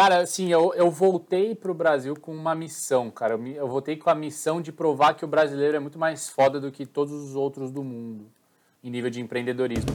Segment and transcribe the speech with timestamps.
[0.00, 3.34] Cara, assim, eu, eu voltei pro Brasil com uma missão, cara.
[3.34, 6.58] Eu, eu voltei com a missão de provar que o brasileiro é muito mais foda
[6.58, 8.24] do que todos os outros do mundo
[8.82, 9.90] em nível de empreendedorismo.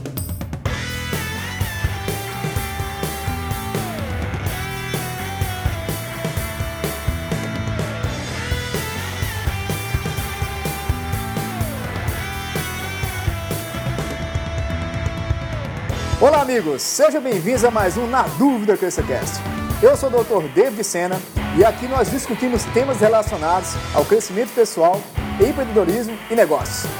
[16.20, 16.80] Olá, amigos!
[16.82, 19.65] Sejam bem-vindos a mais um Na Dúvida CrescerCast.
[19.82, 20.48] Eu sou o Dr.
[20.54, 21.20] David Sena
[21.54, 25.02] e aqui nós discutimos temas relacionados ao crescimento pessoal,
[25.38, 26.90] empreendedorismo e negócios.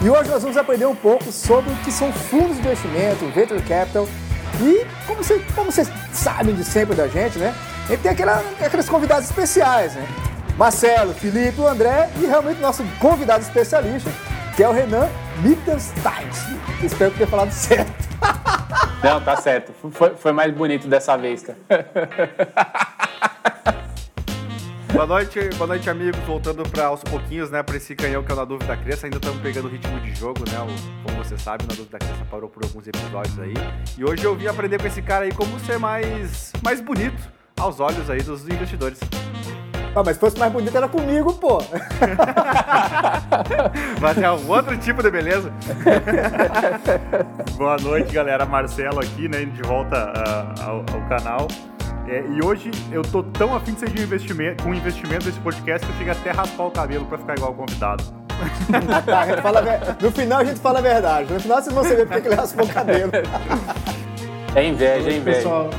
[0.00, 3.60] E hoje nós vamos aprender um pouco sobre o que são fundos de investimento, venture
[3.62, 4.08] capital
[4.60, 5.72] e como vocês, como
[6.12, 7.52] sabem de sempre da gente, né?
[7.86, 10.06] A gente tem aquela, aqueles convidados especiais, né?
[10.56, 14.10] Marcelo, Felipe, o André e realmente nosso convidado especialista,
[14.54, 15.08] que é o Renan
[15.42, 16.28] Mittenstein.
[16.84, 17.92] Espero ter falado certo.
[19.02, 19.72] Não, tá certo.
[19.90, 21.58] Foi, foi mais bonito dessa vez, cara.
[24.92, 26.20] Boa noite, boa noite, amigos.
[26.20, 29.06] Voltando para aos pouquinhos, né, para esse canhão que é o Na Dúvida Cresça.
[29.06, 30.58] Ainda estamos pegando o ritmo de jogo, né?
[30.60, 33.54] O, como você sabe, Na Dúvida Cresça parou por alguns episódios aí.
[33.96, 37.22] E hoje eu vim aprender com esse cara aí como ser mais, mais bonito
[37.58, 39.00] aos olhos aí dos investidores.
[39.94, 41.58] Ah, mas se fosse mais bonito era comigo, pô.
[44.00, 45.52] mas é um outro tipo de beleza.
[47.58, 48.46] Boa noite, galera.
[48.46, 49.44] Marcelo aqui, né?
[49.44, 51.46] De volta uh, ao, ao, canal.
[52.08, 55.26] É, e hoje eu tô tão afim de ser de um investimento, com um investimento
[55.26, 58.02] desse podcast que eu cheguei até a raspar o cabelo pra ficar igual o convidado.
[59.42, 59.62] fala,
[60.00, 61.32] no final a gente fala a verdade.
[61.32, 63.12] No final vocês vão saber porque ele raspou o cabelo.
[64.54, 65.36] É inveja, é inveja.
[65.36, 65.70] Pessoal,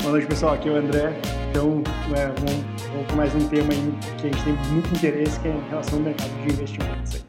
[0.00, 0.54] boa noite, pessoal.
[0.54, 1.12] Aqui é o André.
[1.50, 1.82] Então,
[2.16, 2.77] é, vamos
[3.08, 5.98] com mais um tema aí que a gente tem muito interesse, que é em relação
[5.98, 7.14] ao mercado de investimentos.
[7.14, 7.22] Aí.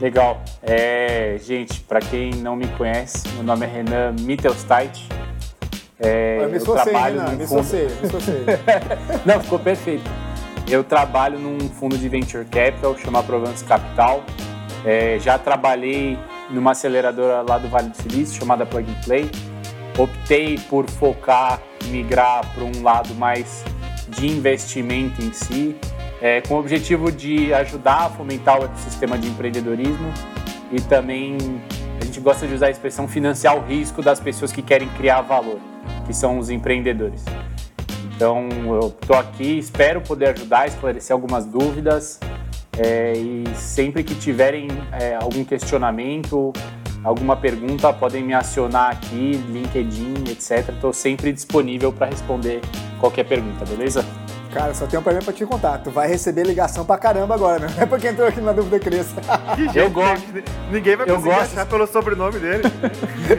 [0.00, 0.42] Legal.
[0.62, 5.08] É, gente, para quem não me conhece, meu nome é Renan Mittelsteit.
[5.98, 7.64] É, eu, eu trabalho Renan, num fundo...
[9.24, 10.10] não, ficou perfeito.
[10.68, 14.24] Eu trabalho num fundo de venture capital chamado Provence Capital.
[14.84, 16.18] É, já trabalhei
[16.50, 19.30] numa aceleradora lá do Vale do Silício chamada Plug and Play.
[19.98, 23.64] Optei por focar, migrar para um lado mais
[24.08, 25.76] de investimento em si,
[26.20, 30.12] é, com o objetivo de ajudar a fomentar o ecossistema de empreendedorismo
[30.70, 31.36] e também
[32.00, 35.22] a gente gosta de usar a expressão financiar o risco das pessoas que querem criar
[35.22, 35.58] valor,
[36.06, 37.24] que são os empreendedores.
[38.14, 42.18] Então eu estou aqui, espero poder ajudar, esclarecer algumas dúvidas
[42.78, 46.52] é, e sempre que tiverem é, algum questionamento,
[47.06, 50.70] alguma pergunta, podem me acionar aqui, LinkedIn, etc.
[50.70, 52.60] Estou sempre disponível para responder
[52.98, 54.04] qualquer pergunta, beleza?
[54.52, 55.78] Cara, só tem um problema pra te contar.
[55.78, 57.68] Tu vai receber ligação pra caramba agora, né?
[57.78, 59.14] É porque entrou aqui na dúvida cresça.
[59.72, 60.26] eu gosto.
[60.72, 61.52] Ninguém vai conseguir gosto.
[61.52, 62.64] achar pelo sobrenome dele.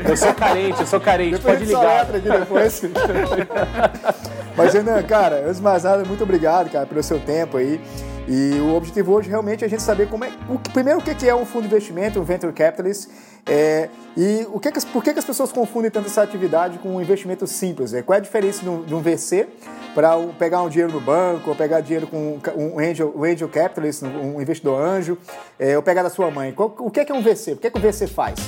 [0.08, 1.32] eu sou carente, eu sou carente.
[1.32, 2.02] Depois Pode ligar.
[2.04, 2.82] Aqui depois.
[4.56, 7.82] Mas, Renan, cara, antes de mais nada, muito obrigado, cara, pelo seu tempo aí.
[8.28, 10.32] E o objetivo hoje realmente é a gente saber como é.
[10.50, 13.08] O, primeiro, o que é um fundo de investimento, um venture capitalist,
[13.48, 17.46] é, e o que, por que, as pessoas confundem tanto essa atividade com um investimento
[17.46, 17.94] simples?
[17.94, 19.48] É, qual é a diferença de um, VC
[19.94, 24.04] para pegar um dinheiro no banco, ou pegar dinheiro com um angel, um angel capitalist,
[24.04, 25.18] um investidor anjo,
[25.60, 26.52] é, ou pegar da sua mãe?
[26.52, 27.54] Qual, o que é, é um VC?
[27.54, 28.40] O que é que o VC faz?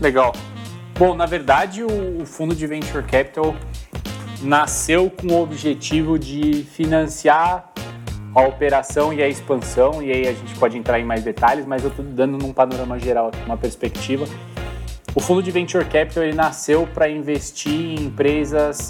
[0.00, 0.32] Legal.
[0.98, 3.54] Bom, na verdade, o fundo de venture capital
[4.42, 7.72] nasceu com o objetivo de financiar
[8.34, 11.82] a operação e a expansão, e aí a gente pode entrar em mais detalhes, mas
[11.82, 14.24] eu estou dando num panorama geral, uma perspectiva.
[15.14, 18.88] O fundo de venture capital ele nasceu para investir em empresas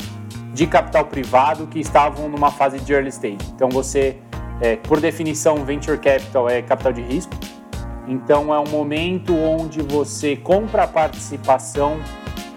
[0.53, 3.39] de capital privado que estavam numa fase de early stage.
[3.55, 4.19] Então você,
[4.61, 7.33] é, por definição, venture capital é capital de risco.
[8.07, 11.99] Então é um momento onde você compra a participação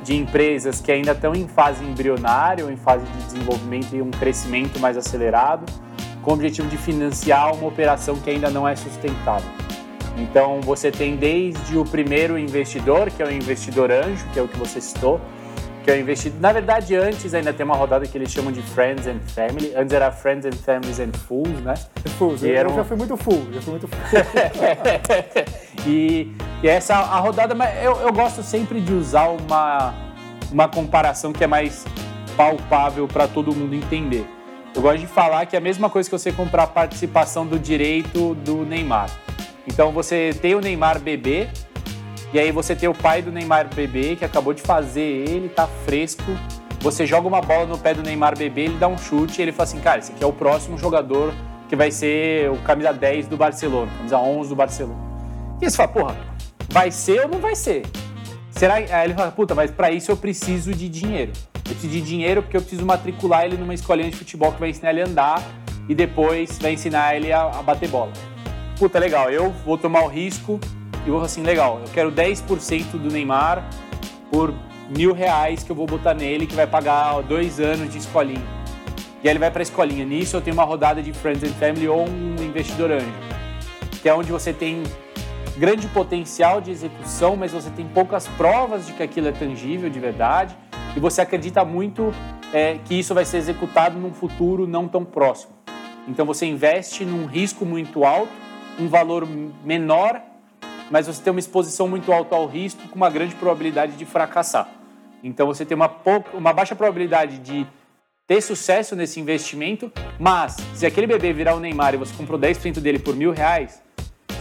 [0.03, 4.11] de empresas que ainda estão em fase embrionária ou em fase de desenvolvimento e um
[4.11, 5.63] crescimento mais acelerado
[6.23, 9.49] com o objetivo de financiar uma operação que ainda não é sustentável.
[10.17, 14.47] Então você tem desde o primeiro investidor, que é o investidor anjo, que é o
[14.47, 15.19] que você citou,
[15.83, 16.39] que é o investidor.
[16.39, 19.73] Na verdade, antes ainda tem uma rodada que eles chamam de Friends and Family.
[19.75, 21.73] Antes era Friends and Families and Fools, né?
[22.17, 23.99] Fools, eu, eu já fui muito full, já fui muito full.
[25.85, 26.31] e,
[26.61, 29.93] e, essa a rodada, eu, eu gosto sempre de usar uma,
[30.51, 31.85] uma comparação que é mais
[32.37, 34.25] palpável para todo mundo entender.
[34.75, 37.59] Eu gosto de falar que é a mesma coisa que você comprar a participação do
[37.59, 39.09] direito do Neymar.
[39.67, 41.47] Então você tem o Neymar bebê,
[42.33, 45.67] e aí você tem o pai do Neymar bebê que acabou de fazer ele, tá
[45.85, 46.23] fresco.
[46.81, 49.51] Você joga uma bola no pé do Neymar bebê, ele dá um chute e ele
[49.51, 51.31] fala assim: cara, esse aqui é o próximo jogador
[51.69, 54.99] que vai ser o camisa 10 do Barcelona, camisa 11 do Barcelona.
[55.61, 56.17] E você fala: porra,
[56.69, 57.83] vai ser ou não vai ser?
[58.49, 58.73] Será?
[58.73, 61.31] Aí ele fala: puta, mas para isso eu preciso de dinheiro.
[61.65, 64.69] Eu preciso de dinheiro porque eu preciso matricular ele numa escolinha de futebol que vai
[64.69, 65.43] ensinar ele a andar
[65.87, 68.11] e depois vai ensinar ele a, a bater bola.
[68.77, 70.59] Puta, legal, eu vou tomar o risco
[71.05, 73.63] e vou assim, legal, eu quero 10% do Neymar
[74.31, 74.53] por
[74.89, 78.43] mil reais que eu vou botar nele, que vai pagar dois anos de escolinha.
[79.23, 80.03] E aí ele vai para a escolinha.
[80.03, 83.13] Nisso eu tenho uma rodada de Friends and Family ou um investidor anjo,
[84.01, 84.83] que é onde você tem
[85.57, 89.99] grande potencial de execução, mas você tem poucas provas de que aquilo é tangível de
[89.99, 90.55] verdade
[90.95, 92.13] e você acredita muito
[92.53, 95.53] é, que isso vai ser executado num futuro não tão próximo.
[96.07, 98.31] Então você investe num risco muito alto,
[98.79, 99.27] um valor
[99.63, 100.21] menor,
[100.91, 104.69] mas você tem uma exposição muito alta ao risco com uma grande probabilidade de fracassar.
[105.23, 107.65] Então você tem uma, pouca, uma baixa probabilidade de
[108.27, 112.79] ter sucesso nesse investimento, mas se aquele bebê virar o Neymar e você comprou 10%
[112.79, 113.81] dele por mil reais,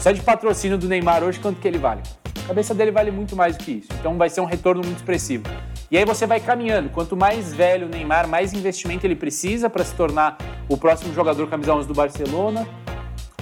[0.01, 2.03] só de patrocínio do Neymar hoje, quanto que ele vale?
[2.45, 3.89] A cabeça dele vale muito mais do que isso.
[4.01, 5.45] Então vai ser um retorno muito expressivo.
[5.93, 6.89] E aí você vai caminhando.
[6.89, 11.47] Quanto mais velho o Neymar, mais investimento ele precisa para se tornar o próximo jogador
[11.49, 12.67] camisa 11 do Barcelona,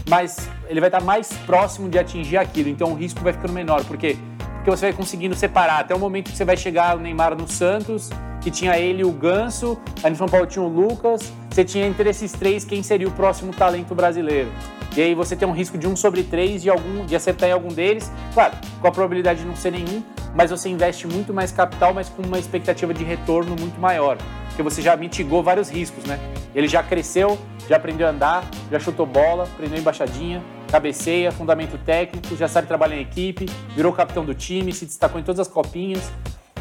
[0.08, 2.68] mas ele vai estar mais próximo de atingir aquilo.
[2.68, 3.84] Então o risco vai ficando menor.
[3.84, 4.16] Por quê?
[4.60, 7.48] Porque você vai conseguindo separar até o momento que você vai chegar o Neymar no
[7.48, 8.10] Santos,
[8.42, 12.10] que tinha ele o Ganso, aí no São Paulo tinha o Lucas, você tinha entre
[12.10, 14.50] esses três quem seria o próximo talento brasileiro.
[14.94, 17.52] E aí você tem um risco de um sobre três de, algum, de acertar em
[17.52, 18.52] algum deles, claro,
[18.82, 20.02] com a probabilidade de não ser nenhum,
[20.34, 24.18] mas você investe muito mais capital, mas com uma expectativa de retorno muito maior,
[24.48, 26.20] porque você já mitigou vários riscos, né?
[26.54, 32.36] Ele já cresceu, já aprendeu a andar, já chutou bola, aprendeu embaixadinha, cabeceia, fundamento técnico,
[32.36, 36.10] já sabe trabalhar em equipe, virou capitão do time, se destacou em todas as copinhas.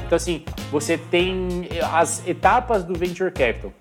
[0.06, 3.72] Então, assim, você tem as etapas do Venture Capital.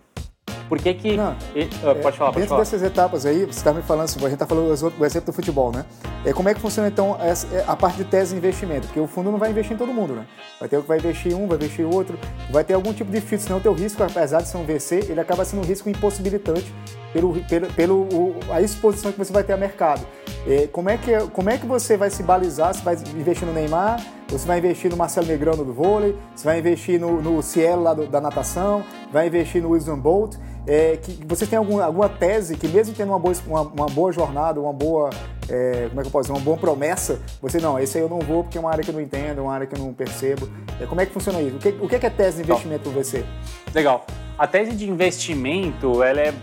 [0.69, 1.17] Por que que...
[1.17, 2.61] Não, ah, pode falar, pode Dentro falar.
[2.61, 4.69] dessas etapas aí, você está me falando, a gente está falando
[4.99, 5.85] o exemplo do futebol, né?
[6.25, 8.87] É, como é que funciona, então, essa- é, a parte de tese de investimento?
[8.87, 10.27] Porque o fundo não vai investir em todo mundo, né?
[10.61, 12.19] Vai ter o que vai investir um, vai investir outro,
[12.51, 15.07] vai ter algum tipo de filtro, senão o teu risco, apesar de ser um VC,
[15.09, 16.73] ele acaba sendo um risco impossibilitante
[17.13, 20.07] pelo, pelo, pelo o- a exposição que você vai ter a mercado.
[20.49, 22.73] É, como, é que, como é que você vai se balizar?
[22.75, 26.59] Você vai investir no Neymar, você vai investir no Marcelo Negrão do vôlei, você vai
[26.59, 30.37] investir no, no Cielo lá do- da natação, vai investir no Wilson Bolt.
[30.67, 34.11] É, que você tem algum, alguma tese que mesmo tendo uma boa, uma, uma boa
[34.13, 35.09] jornada, uma boa,
[35.49, 38.09] é, como é que eu posso dizer, uma boa promessa, você não, esse aí eu
[38.09, 39.79] não vou porque é uma área que eu não entendo, é uma área que eu
[39.83, 40.47] não percebo.
[40.81, 41.57] É, como é que funciona isso?
[41.57, 43.25] O que, o que é tese de investimento para você?
[43.75, 44.07] Legal.
[44.39, 46.35] A tese de investimento, ela é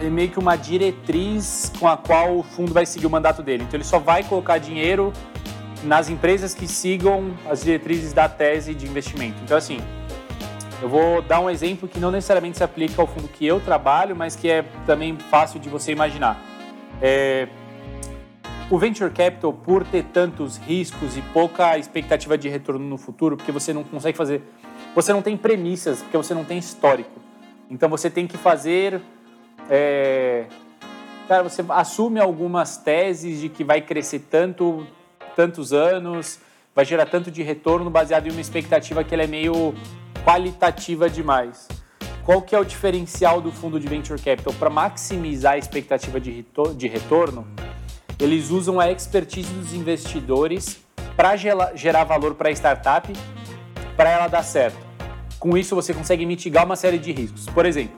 [0.00, 3.64] é meio que uma diretriz com a qual o fundo vai seguir o mandato dele.
[3.64, 5.12] Então ele só vai colocar dinheiro
[5.84, 9.36] nas empresas que sigam as diretrizes da tese de investimento.
[9.44, 9.78] Então assim,
[10.82, 14.16] eu vou dar um exemplo que não necessariamente se aplica ao fundo que eu trabalho,
[14.16, 16.42] mas que é também fácil de você imaginar.
[17.02, 17.48] É,
[18.70, 23.52] o venture capital, por ter tantos riscos e pouca expectativa de retorno no futuro, porque
[23.52, 24.42] você não consegue fazer,
[24.94, 27.20] você não tem premissas, porque você não tem histórico.
[27.68, 29.00] Então você tem que fazer,
[29.68, 30.46] é,
[31.28, 34.86] cara, você assume algumas teses de que vai crescer tanto,
[35.36, 36.38] tantos anos,
[36.74, 39.74] vai gerar tanto de retorno baseado em uma expectativa que ela é meio
[40.24, 41.68] qualitativa demais.
[42.24, 46.44] Qual que é o diferencial do fundo de venture capital para maximizar a expectativa de
[46.76, 47.46] de retorno?
[48.18, 50.78] Eles usam a expertise dos investidores
[51.16, 53.10] para gerar valor para a startup,
[53.96, 54.78] para ela dar certo.
[55.38, 57.46] Com isso, você consegue mitigar uma série de riscos.
[57.46, 57.96] Por exemplo,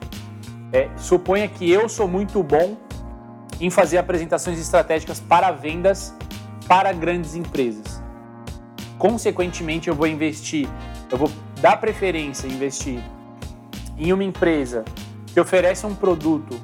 [0.73, 2.75] é, suponha que eu sou muito bom
[3.61, 6.13] em fazer apresentações estratégicas para vendas
[6.67, 8.01] para grandes empresas.
[8.97, 10.67] Consequentemente, eu vou investir,
[11.11, 11.31] eu vou
[11.61, 12.99] dar preferência investir
[13.97, 14.83] em uma empresa
[15.27, 16.59] que oferece um produto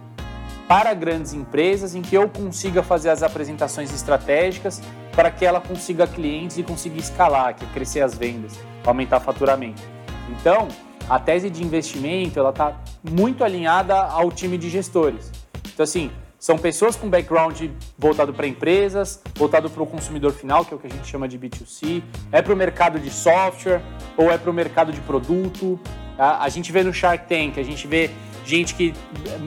[0.67, 4.81] para grandes empresas em que eu consiga fazer as apresentações estratégicas
[5.15, 9.81] para que ela consiga clientes e consiga escalar, que é crescer as vendas, aumentar faturamento.
[10.29, 10.67] Então,
[11.09, 15.31] a tese de investimento ela está muito alinhada ao time de gestores.
[15.73, 17.59] Então, assim, são pessoas com background
[17.97, 21.27] voltado para empresas, voltado para o consumidor final, que é o que a gente chama
[21.27, 23.81] de B2C, é para o mercado de software
[24.15, 25.79] ou é para o mercado de produto.
[26.17, 28.11] A gente vê no Shark Tank, a gente vê
[28.49, 28.93] gente que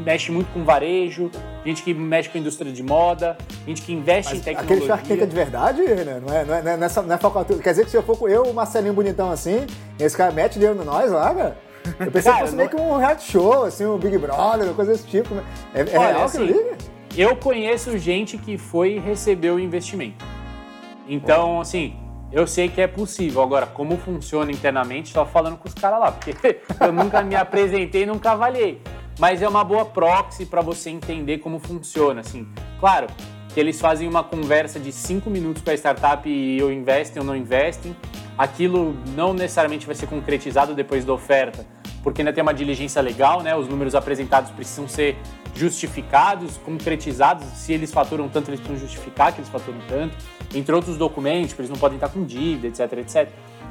[0.05, 1.31] mexe muito com varejo,
[1.67, 4.77] gente que mexe com indústria de moda, gente que investe em tecnologia.
[4.77, 6.23] Aquele Shark Tank é de verdade, né?
[6.25, 7.61] Não é, não é, não é, nessa, não é falcatrua.
[7.61, 9.67] Quer dizer que se eu for com eu, o Marcelinho bonitão assim,
[9.99, 11.59] esse cara mete dinheiro no nós lá, cara?
[11.99, 14.75] Eu pensei Cara, que fosse meio que um reality show, assim, um Big Brother, uma
[14.75, 15.35] coisa desse tipo.
[15.35, 15.43] né?
[15.75, 16.61] É, é Olha, real assim, ali?
[17.17, 20.25] Eu conheço gente que foi e recebeu o investimento.
[21.09, 21.97] Então, assim,
[22.33, 23.43] eu sei que é possível.
[23.43, 26.35] Agora, como funciona internamente, só falando com os caras lá, porque
[26.81, 28.81] eu nunca me apresentei, nunca avaliei.
[29.19, 32.49] Mas é uma boa proxy para você entender como funciona, assim.
[32.81, 33.07] Claro
[33.53, 37.27] que eles fazem uma conversa de cinco minutos com a startup e ou investem ou
[37.27, 37.95] não investem.
[38.39, 41.67] Aquilo não necessariamente vai ser concretizado depois da oferta,
[42.03, 43.55] porque ainda tem uma diligência legal, né?
[43.55, 45.19] Os números apresentados precisam ser
[45.55, 47.45] justificados, concretizados.
[47.55, 50.17] Se eles faturam tanto, eles precisam justificar que eles faturam tanto.
[50.55, 53.29] Entre outros documentos, eles não podem estar com dívida, etc, etc.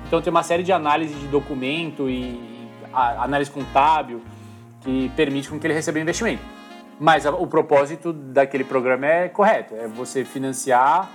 [0.07, 2.39] Então tem uma série de análises de documento e
[2.93, 4.21] análise contábil
[4.81, 6.43] que permite com que ele receba investimento.
[6.99, 11.09] Mas o propósito daquele programa é correto, é você financiar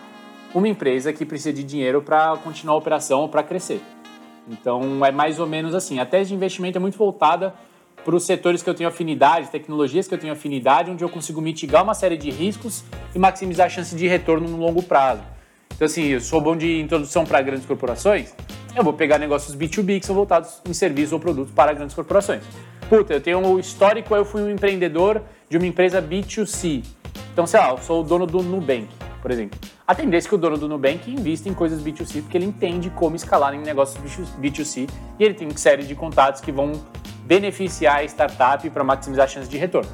[0.55, 3.81] uma empresa que precisa de dinheiro para continuar a operação ou para crescer.
[4.49, 5.99] Então é mais ou menos assim.
[5.99, 7.55] A tese de investimento é muito voltada
[8.07, 11.41] para os setores que eu tenho afinidade, tecnologias que eu tenho afinidade, onde eu consigo
[11.41, 15.23] mitigar uma série de riscos e maximizar a chance de retorno no longo prazo.
[15.75, 18.33] Então, assim, eu sou bom de introdução para grandes corporações,
[18.77, 22.45] eu vou pegar negócios B2B que são voltados em serviços ou produtos para grandes corporações.
[22.89, 25.21] Puta, eu tenho um histórico, eu fui um empreendedor
[25.51, 26.85] de uma empresa B2C.
[27.33, 28.87] Então, sei lá, eu sou o dono do Nubank,
[29.27, 29.59] por exemplo.
[29.85, 32.91] A tendência é que o dono do Nubank invista em coisas B2C porque ele entende
[32.91, 34.01] como escalar em negócios
[34.41, 36.71] B2C e ele tem uma série de contatos que vão
[37.25, 39.91] beneficiar a startup para maximizar a chance de retorno.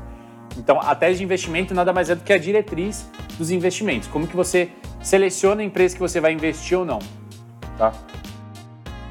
[0.58, 4.06] Então, a tese de investimento nada mais é do que a diretriz dos investimentos.
[4.06, 4.68] Como que você
[5.02, 6.98] seleciona a empresa que você vai investir ou não,
[7.78, 7.90] tá?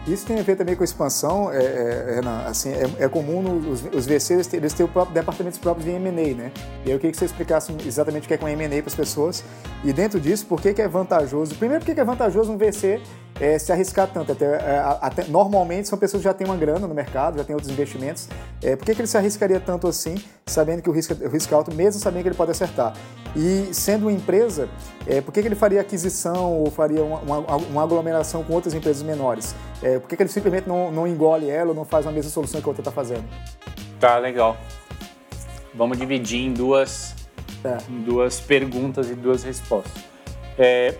[0.08, 3.70] Isso tem a ver também com a expansão, é, é, Renan, assim, é, é comum
[3.70, 6.52] os, os VCs, eles têm próprio, departamentos próprios de M&A, né?
[6.84, 9.44] E eu queria que você explicasse exatamente o que é com M&A para as pessoas
[9.84, 11.54] e dentro disso, por que, que é vantajoso?
[11.56, 13.00] Primeiro, por que é vantajoso um VC
[13.40, 14.32] é, se arriscar tanto.
[14.32, 17.56] Até, é, até, normalmente são pessoas que já têm uma grana no mercado, já têm
[17.56, 18.28] outros investimentos.
[18.62, 21.54] É, por que, que ele se arriscaria tanto assim, sabendo que o risco, o risco
[21.54, 22.94] é alto, mesmo sabendo que ele pode acertar?
[23.36, 24.68] E sendo uma empresa,
[25.08, 28.74] é, por que, que ele faria aquisição ou faria uma, uma, uma aglomeração com outras
[28.74, 29.56] empresas menores?
[29.82, 32.30] É, por que, que ele simplesmente não, não engole ela ou não faz a mesma
[32.30, 33.24] solução que a outra está fazendo?
[34.00, 34.58] Tá, legal.
[35.74, 37.16] Vamos dividir em duas,
[37.64, 37.78] é.
[37.90, 40.04] em duas perguntas e duas respostas.
[40.58, 40.96] É,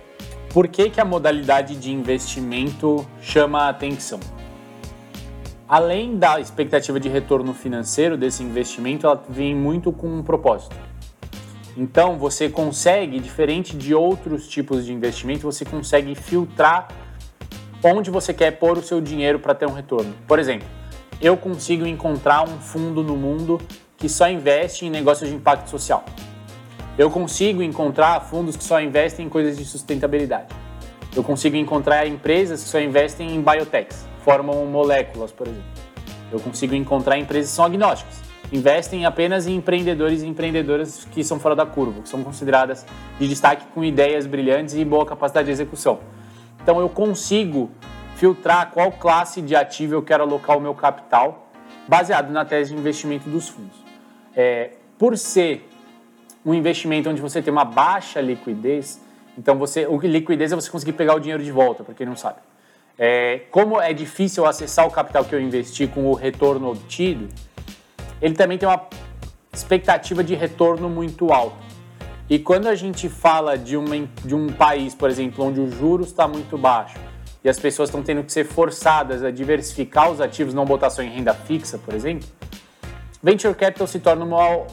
[0.54, 4.20] por que, que a modalidade de investimento chama a atenção?
[5.68, 10.76] Além da expectativa de retorno financeiro desse investimento, ela vem muito com um propósito.
[11.78, 16.90] Então, você consegue, diferente de outros tipos de investimento, você consegue filtrar
[17.82, 20.14] onde você quer pôr o seu dinheiro para ter um retorno.
[20.28, 20.68] Por exemplo,
[21.22, 23.58] eu consigo encontrar um fundo no mundo
[23.96, 26.04] que só investe em negócios de impacto social
[26.98, 30.54] eu consigo encontrar fundos que só investem em coisas de sustentabilidade.
[31.16, 35.66] Eu consigo encontrar empresas que só investem em biotechs, formam moléculas, por exemplo.
[36.32, 38.22] Eu consigo encontrar empresas que são agnósticas,
[38.52, 42.86] investem apenas em empreendedores e empreendedoras que são fora da curva, que são consideradas
[43.20, 46.00] de destaque com ideias brilhantes e boa capacidade de execução.
[46.62, 47.72] Então eu consigo
[48.16, 51.50] filtrar qual classe de ativo eu quero alocar o meu capital,
[51.88, 53.76] baseado na tese de investimento dos fundos.
[54.36, 55.68] É, por ser
[56.46, 59.00] um investimento onde você tem uma baixa liquidez,
[59.38, 62.16] então você, o liquidez é você conseguir pegar o dinheiro de volta, para quem não
[62.16, 62.40] sabe.
[62.98, 67.30] É, como é difícil acessar o capital que eu investi com o retorno obtido,
[68.22, 68.88] ele também tem uma
[69.54, 71.72] expectativa de retorno muito alta.
[72.30, 76.08] E quando a gente fala de, uma, de um país, por exemplo, onde o juros
[76.08, 76.98] está muito baixo
[77.44, 81.02] e as pessoas estão tendo que ser forçadas a diversificar os ativos, não botar só
[81.02, 82.28] em renda fixa, por exemplo,
[83.22, 84.66] venture capital se torna uma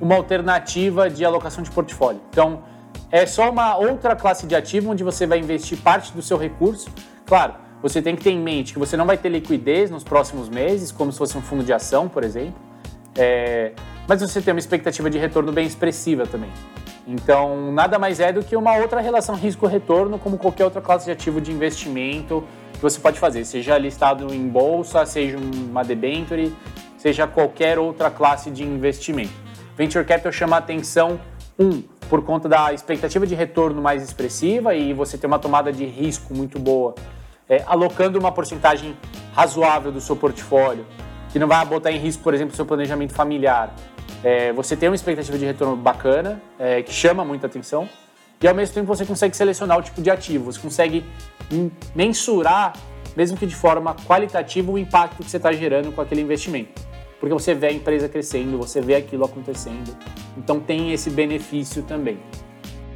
[0.00, 2.20] uma alternativa de alocação de portfólio.
[2.30, 2.62] Então,
[3.10, 6.90] é só uma outra classe de ativo onde você vai investir parte do seu recurso.
[7.24, 10.48] Claro, você tem que ter em mente que você não vai ter liquidez nos próximos
[10.48, 12.60] meses, como se fosse um fundo de ação, por exemplo.
[13.16, 13.72] É,
[14.08, 16.50] mas você tem uma expectativa de retorno bem expressiva também.
[17.06, 21.12] Então, nada mais é do que uma outra relação risco-retorno, como qualquer outra classe de
[21.12, 26.54] ativo de investimento que você pode fazer, seja listado em bolsa, seja uma debenture,
[26.98, 29.45] seja qualquer outra classe de investimento.
[29.76, 31.20] Venture Capital chama a atenção,
[31.58, 35.84] um, por conta da expectativa de retorno mais expressiva e você ter uma tomada de
[35.84, 36.94] risco muito boa,
[37.46, 38.96] é, alocando uma porcentagem
[39.34, 40.86] razoável do seu portfólio,
[41.30, 43.74] que não vai botar em risco, por exemplo, o seu planejamento familiar.
[44.24, 47.86] É, você tem uma expectativa de retorno bacana, é, que chama muita atenção,
[48.40, 51.04] e ao mesmo tempo você consegue selecionar o tipo de ativo, você consegue
[51.94, 52.72] mensurar,
[53.14, 57.32] mesmo que de forma qualitativa, o impacto que você está gerando com aquele investimento porque
[57.32, 59.96] você vê a empresa crescendo, você vê aquilo acontecendo.
[60.36, 62.18] Então tem esse benefício também.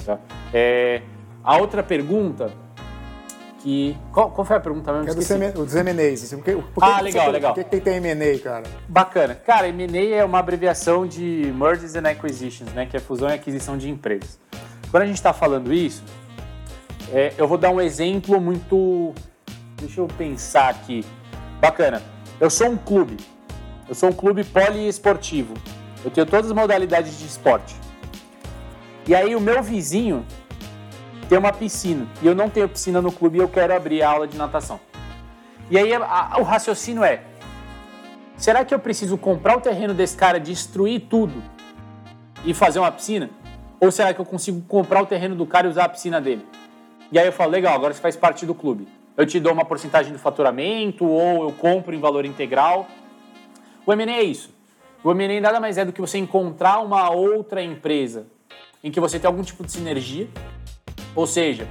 [0.04, 0.18] Tá?
[0.52, 1.02] É,
[1.42, 2.52] a outra pergunta
[3.62, 3.96] que.
[4.12, 5.10] Qual, qual foi a pergunta mesmo?
[5.10, 5.14] É
[5.52, 6.24] dos M&As.
[6.24, 7.54] Assim, por por ah, legal, você, legal.
[7.54, 8.64] Por que, que tem M&A, cara?
[8.88, 9.34] Bacana.
[9.34, 12.86] Cara, M&A é uma abreviação de Mergers and Acquisitions, né?
[12.86, 14.38] Que é fusão e aquisição de empresas.
[14.90, 16.02] Quando a gente está falando isso,
[17.12, 19.14] é, eu vou dar um exemplo muito...
[19.76, 21.04] Deixa eu pensar aqui.
[21.60, 22.02] Bacana.
[22.38, 23.16] Eu sou um clube.
[23.90, 25.52] Eu sou um clube poliesportivo.
[26.04, 27.74] Eu tenho todas as modalidades de esporte.
[29.04, 30.24] E aí o meu vizinho
[31.28, 34.10] tem uma piscina e eu não tenho piscina no clube e eu quero abrir a
[34.10, 34.78] aula de natação.
[35.68, 37.24] E aí a, a, o raciocínio é:
[38.36, 41.42] será que eu preciso comprar o terreno desse cara, destruir tudo
[42.44, 43.28] e fazer uma piscina?
[43.80, 46.46] Ou será que eu consigo comprar o terreno do cara e usar a piscina dele?
[47.10, 48.86] E aí eu falo, legal, agora você faz parte do clube.
[49.16, 52.86] Eu te dou uma porcentagem do faturamento ou eu compro em valor integral.
[53.90, 54.54] O M&A é isso.
[55.02, 58.28] O M&A nada mais é do que você encontrar uma outra empresa
[58.84, 60.28] em que você tem algum tipo de sinergia,
[61.12, 61.66] ou seja,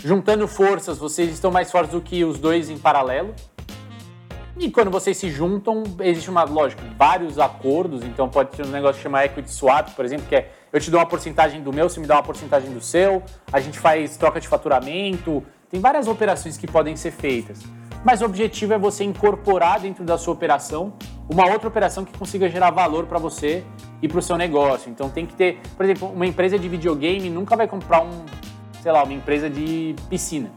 [0.00, 3.34] juntando forças, vocês estão mais fortes do que os dois em paralelo.
[4.56, 8.98] E quando vocês se juntam, existe uma, lógico, vários acordos, então pode ter um negócio
[8.98, 11.88] que chama equity swap, por exemplo, que é eu te dou uma porcentagem do meu,
[11.88, 16.06] você me dá uma porcentagem do seu, a gente faz troca de faturamento, tem várias
[16.06, 17.58] operações que podem ser feitas.
[18.06, 20.92] Mas o objetivo é você incorporar dentro da sua operação
[21.28, 23.64] uma outra operação que consiga gerar valor para você
[24.00, 24.88] e para o seu negócio.
[24.88, 28.24] Então tem que ter, por exemplo, uma empresa de videogame nunca vai comprar um,
[28.80, 30.52] sei lá, uma empresa de piscina.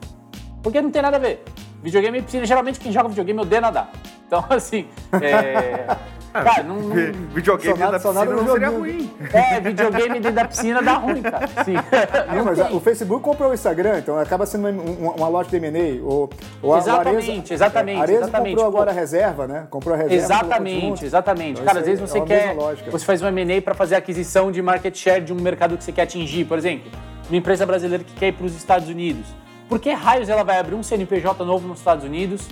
[0.61, 1.43] Porque não tem nada a ver.
[1.81, 3.91] Videogame e piscina, geralmente quem joga videogame odeia nadar.
[4.27, 4.85] Então, assim,
[5.19, 5.97] é,
[6.33, 6.95] ah, cara, não, não...
[7.33, 9.11] Videogame dentro da piscina não seria ruim.
[9.33, 11.47] É, videogame dentro da piscina dá ruim, cara.
[11.65, 11.73] Sim.
[12.29, 16.03] É, mas o Facebook comprou o Instagram, então acaba sendo uma, uma loja de M&A.
[16.03, 16.29] Ou,
[16.61, 18.01] ou exatamente, Areza, exatamente.
[18.01, 18.55] Areza exatamente.
[18.55, 19.67] comprou agora a reserva, né?
[19.69, 20.15] Comprou a reserva.
[20.23, 21.51] Exatamente, exatamente.
[21.53, 22.55] Então, cara, às vezes você é quer...
[22.91, 25.91] Você faz um M&A para fazer aquisição de market share de um mercado que você
[25.91, 26.45] quer atingir.
[26.45, 26.91] Por exemplo,
[27.29, 29.25] uma empresa brasileira que quer ir para os Estados Unidos.
[29.67, 32.47] Por que raios ela vai abrir um CNPJ novo nos Estados Unidos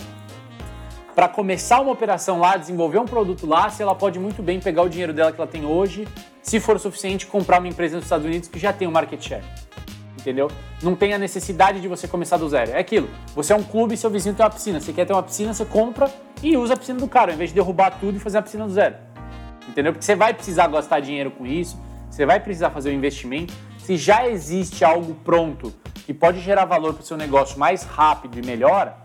[1.17, 4.83] para começar uma operação lá, desenvolver um produto lá, se ela pode muito bem pegar
[4.83, 6.07] o dinheiro dela que ela tem hoje,
[6.43, 9.43] se for suficiente, comprar uma empresa nos Estados Unidos que já tem um market share.
[10.19, 10.47] Entendeu?
[10.79, 12.69] Não tem a necessidade de você começar do zero.
[12.69, 13.09] É aquilo.
[13.33, 14.79] Você é um clube e seu vizinho tem uma piscina.
[14.79, 16.07] Você quer ter uma piscina, você compra
[16.43, 18.67] e usa a piscina do cara, ao invés de derrubar tudo e fazer a piscina
[18.67, 18.97] do zero.
[19.67, 19.93] Entendeu?
[19.93, 21.81] Porque você vai precisar gastar dinheiro com isso,
[22.12, 23.55] você vai precisar fazer o um investimento.
[23.79, 25.74] Se já existe algo pronto
[26.05, 29.01] que pode gerar valor para o seu negócio mais rápido e melhor,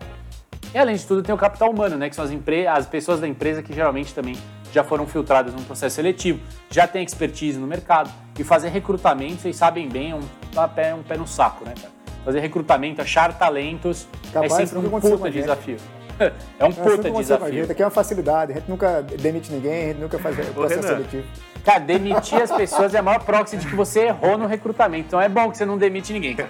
[0.73, 2.09] e além de tudo, tem o capital humano, né?
[2.09, 2.31] Que são as,
[2.77, 4.35] as pessoas da empresa que geralmente também
[4.73, 6.39] já foram filtradas num processo seletivo,
[6.69, 8.11] já tem expertise no mercado.
[8.37, 11.75] E fazer recrutamento, vocês sabem bem, é um, um, pé, um pé no saco, né,
[11.79, 11.93] cara?
[12.25, 15.77] Fazer recrutamento, achar talentos é sempre um puta desafio.
[16.59, 17.67] é um é, puta desafio.
[17.69, 21.23] Aqui é uma facilidade, a gente nunca demite ninguém, a gente nunca faz processo seletivo.
[21.63, 25.05] Cara, demitir as pessoas é a maior proxy de que você errou no recrutamento.
[25.07, 26.49] Então é bom que você não demite ninguém, cara.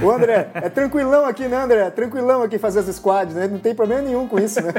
[0.00, 1.90] O André, é tranquilão aqui, né, André?
[1.90, 3.48] Tranquilão aqui fazer as squads, né?
[3.48, 4.72] Não tem problema nenhum com isso, né?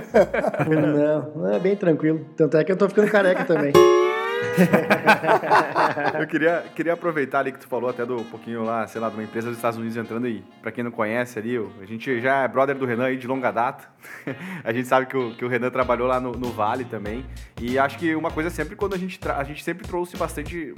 [1.36, 2.26] Não, é bem tranquilo.
[2.38, 3.74] Tanto é que eu tô ficando careca também.
[6.20, 9.16] eu queria, queria aproveitar ali que tu falou até do pouquinho lá, sei lá, de
[9.16, 10.44] uma empresa dos Estados Unidos entrando aí.
[10.62, 13.52] Pra quem não conhece ali, a gente já é brother do Renan aí de longa
[13.52, 13.88] data.
[14.64, 17.26] a gente sabe que o, que o Renan trabalhou lá no, no Vale também.
[17.62, 20.74] E acho que uma coisa sempre quando a gente, a gente sempre trouxe bastante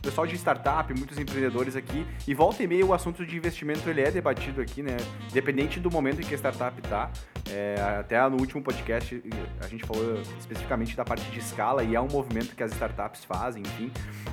[0.00, 4.00] pessoal de startup, muitos empreendedores aqui, e volta e meia o assunto de investimento ele
[4.00, 4.96] é debatido aqui, né?
[5.30, 7.10] Independente do momento em que a startup está.
[7.50, 9.22] É, até no último podcast
[9.60, 12.99] a gente falou especificamente da parte de escala e é um movimento que as startups
[13.08, 13.90] fazem, enfim.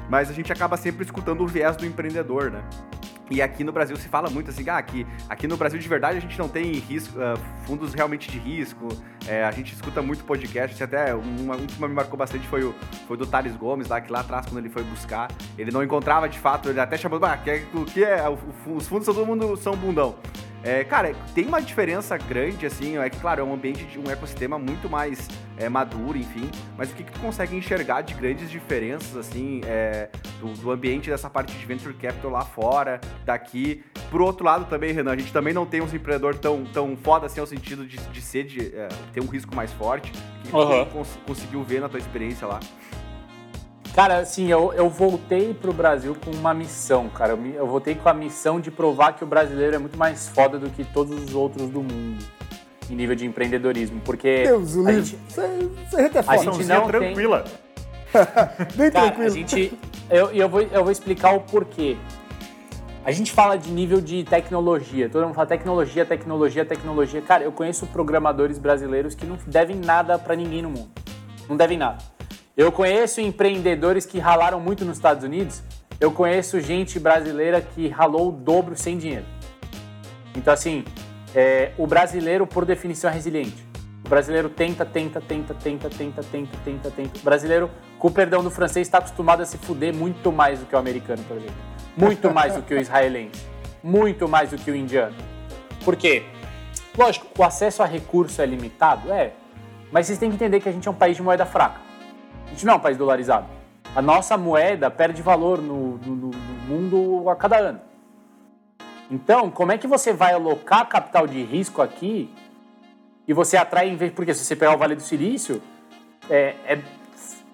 [0.10, 2.64] Mas a gente acaba sempre escutando o viés do empreendedor, né?
[3.30, 6.18] E aqui no Brasil se fala muito assim, ah, aqui, aqui no Brasil de verdade
[6.18, 8.88] a gente não tem risco, uh, fundos realmente de risco.
[9.28, 12.74] É, a gente escuta muito podcast, até uma, um que me marcou bastante foi o,
[13.06, 16.30] foi do Thales Gomes, lá, que lá atrás, quando ele foi buscar, ele não encontrava
[16.30, 17.60] de fato, ele até chamou, ah, que,
[17.94, 18.24] que é?
[18.30, 18.38] O,
[18.74, 20.16] os fundos todo mundo são bundão.
[20.68, 24.12] É, cara, tem uma diferença grande, assim, é que, claro, é um ambiente de um
[24.12, 25.26] ecossistema muito mais
[25.58, 30.10] é, maduro, enfim, mas o que, que tu consegue enxergar de grandes diferenças, assim, é,
[30.42, 33.82] do, do, ambiente dessa parte de venture capital lá fora, daqui?
[34.12, 37.28] Por outro lado também, Renan, a gente também não tem um empreendedor tão, tão foda,
[37.28, 40.12] assim, ao sentido de, de ser, de é, ter um risco mais forte.
[40.44, 40.84] Que, uhum.
[40.84, 42.60] tu cons conseguiu ver na tua experiência lá?
[43.98, 47.34] Cara, assim, eu, eu voltei pro Brasil com uma missão, cara.
[47.34, 50.60] Eu, eu voltei com a missão de provar que o brasileiro é muito mais foda
[50.60, 52.24] do que todos os outros do mundo
[52.92, 55.42] em nível de empreendedorismo, porque Deus, a gente, isso,
[55.88, 57.44] isso é a gente não tranquila.
[58.78, 59.32] Bem Cara, tranquilo.
[59.32, 59.80] A gente,
[60.12, 61.98] eu, eu, vou, eu vou explicar o porquê.
[63.04, 65.10] A gente fala de nível de tecnologia.
[65.10, 67.20] Todo mundo fala tecnologia, tecnologia, tecnologia.
[67.24, 70.92] Cara, eu conheço programadores brasileiros que não devem nada para ninguém no mundo.
[71.50, 71.98] Não devem nada.
[72.58, 75.62] Eu conheço empreendedores que ralaram muito nos Estados Unidos.
[76.00, 79.26] Eu conheço gente brasileira que ralou o dobro sem dinheiro.
[80.36, 80.84] Então, assim,
[81.36, 83.64] é, o brasileiro, por definição, é resiliente.
[84.04, 87.20] O brasileiro tenta, tenta, tenta, tenta, tenta, tenta, tenta, tenta.
[87.20, 90.66] O brasileiro, com o perdão do francês, está acostumado a se fuder muito mais do
[90.66, 91.56] que o americano, por exemplo.
[91.96, 93.40] Muito mais do que o israelense.
[93.84, 95.16] Muito mais do que o indiano.
[95.86, 96.24] Por quê?
[96.98, 99.14] Lógico, o acesso a recurso é limitado?
[99.14, 99.34] É.
[99.92, 101.87] Mas vocês têm que entender que a gente é um país de moeda fraca.
[102.48, 103.48] A gente não é um país dolarizado.
[103.96, 106.32] A nossa moeda perde valor no, no, no
[106.68, 107.82] mundo a cada ano.
[109.10, 112.30] Então, como é que você vai alocar capital de risco aqui
[113.28, 113.96] e você atrai...
[114.16, 115.62] Porque se você pegar o Vale do Silício,
[116.30, 116.80] é, é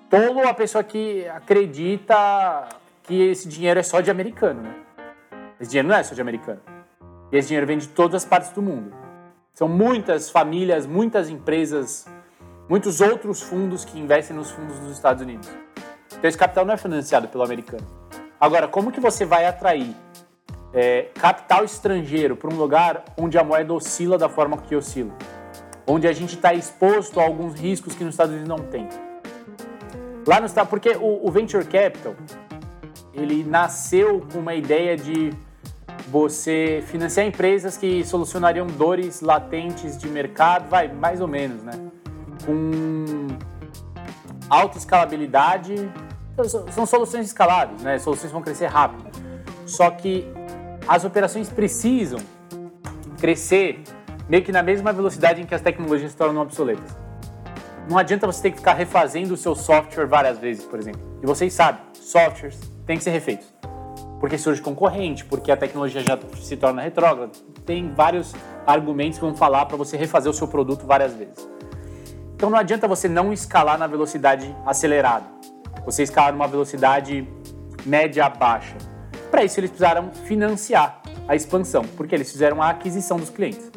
[0.10, 2.68] tolo a pessoa que acredita
[3.04, 4.76] que esse dinheiro é só de americano, né?
[5.60, 6.62] Esse dinheiro não é só de americano.
[7.32, 8.94] Esse dinheiro vem de todas as partes do mundo.
[9.52, 12.08] São muitas famílias, muitas empresas,
[12.70, 15.50] muitos outros fundos que investem nos fundos dos Estados Unidos.
[16.12, 17.86] Então esse capital não é financiado pelo americano.
[18.40, 19.96] Agora, como que você vai atrair
[20.74, 25.14] é, capital estrangeiro para um lugar onde a moeda oscila da forma que oscila?
[25.86, 28.88] Onde a gente está exposto a alguns riscos que nos Estados Unidos não tem.
[30.26, 32.16] Lá no Estados porque o, o Venture Capital,
[33.14, 35.32] ele nasceu com uma ideia de
[36.08, 41.74] você financiar empresas que solucionariam dores latentes de mercado, vai, mais ou menos, né?
[42.46, 43.28] Com
[44.50, 45.90] alta escalabilidade,
[46.72, 48.00] são soluções escaláveis, né?
[48.00, 49.04] Soluções vão crescer rápido.
[49.66, 50.28] Só que
[50.88, 52.20] as operações precisam
[53.20, 53.84] crescer
[54.28, 56.98] meio que na mesma velocidade em que as tecnologias se tornam obsoletas.
[57.90, 61.02] Não adianta você ter que ficar refazendo o seu software várias vezes, por exemplo.
[61.22, 63.54] E vocês sabem, softwares têm que ser refeitos
[64.24, 67.34] porque surge concorrente, porque a tecnologia já se torna retrógrada.
[67.66, 68.34] Tem vários
[68.66, 71.46] argumentos que vão falar para você refazer o seu produto várias vezes.
[72.36, 75.26] Então não adianta você não escalar na velocidade acelerada.
[75.86, 77.28] Você escalar numa velocidade
[77.86, 78.76] média baixa.
[79.30, 83.72] Para isso eles precisaram financiar a expansão, porque eles fizeram a aquisição dos clientes.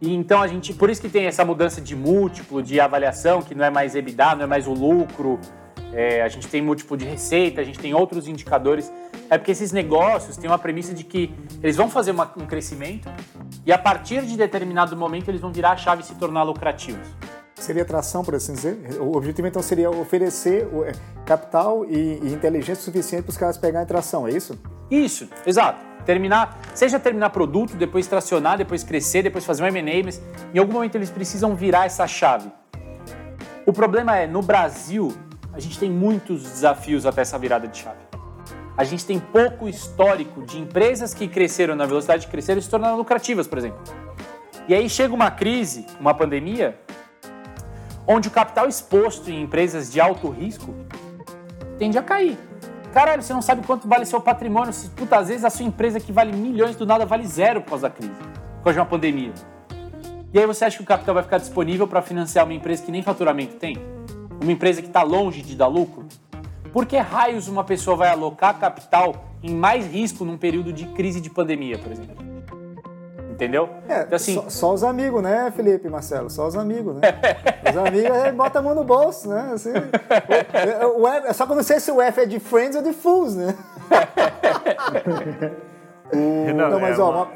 [0.00, 3.54] E então a gente, por isso que tem essa mudança de múltiplo, de avaliação, que
[3.54, 5.38] não é mais EBITDA, não é mais o lucro,
[5.92, 8.90] é, a gente tem múltiplo de receita, a gente tem outros indicadores
[9.30, 11.32] é porque esses negócios têm uma premissa de que
[11.62, 13.08] eles vão fazer uma, um crescimento
[13.64, 17.06] e a partir de determinado momento eles vão virar a chave e se tornar lucrativos.
[17.60, 18.98] Seria atração, por assim dizer?
[19.00, 20.92] O objetivo então seria oferecer é,
[21.26, 24.58] capital e, inteligência suficiente para os caras pegarem tração, é isso?
[24.90, 25.84] Isso, exato.
[26.06, 30.20] Terminar, seja terminar produto, depois tracionar, depois crescer, depois fazer um M&A, mas
[30.54, 32.50] em algum momento eles precisam virar essa chave.
[33.66, 35.14] O problema é, no Brasil,
[35.52, 38.10] a gente tem muitos desafios até essa virada de chave
[38.80, 42.70] a gente tem pouco histórico de empresas que cresceram na velocidade de crescer e se
[42.70, 43.78] tornaram lucrativas, por exemplo.
[44.66, 46.78] E aí chega uma crise, uma pandemia,
[48.12, 50.74] onde o capital exposto em empresas de alto risco
[51.78, 52.36] tende a cair.
[52.92, 54.72] Caralho, você não sabe quanto vale seu patrimônio.
[54.72, 57.70] Se, puta, às vezes a sua empresa que vale milhões do nada vale zero por
[57.70, 59.32] causa da crise, por causa de uma pandemia.
[60.34, 62.90] E aí você acha que o capital vai ficar disponível para financiar uma empresa que
[62.90, 63.76] nem faturamento tem?
[64.42, 66.04] Uma empresa que está longe de dar lucro?
[66.72, 71.20] Por que raios uma pessoa vai alocar capital em mais risco num período de crise
[71.20, 72.24] de pandemia, por exemplo?
[73.40, 73.70] Entendeu?
[73.88, 76.28] É, então, assim, só, só, os amigos, né, Felipe Marcelo?
[76.28, 77.00] Só os amigos, né?
[77.70, 79.52] os amigos aí bota a mão no bolso, né?
[79.54, 82.38] Assim, o, o, o F, só que eu não sei se o F é de
[82.38, 83.56] Friends ou de Fools, né?
[86.12, 87.28] Não, não, mas é ó, uma,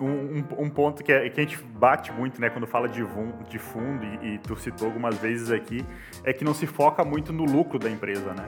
[0.00, 3.04] um, um, ponto que, é, que, a gente bate muito, né, quando fala de,
[3.46, 5.84] de fundo, e, e tu citou algumas vezes aqui,
[6.24, 8.46] é que não se foca muito no lucro da empresa, né?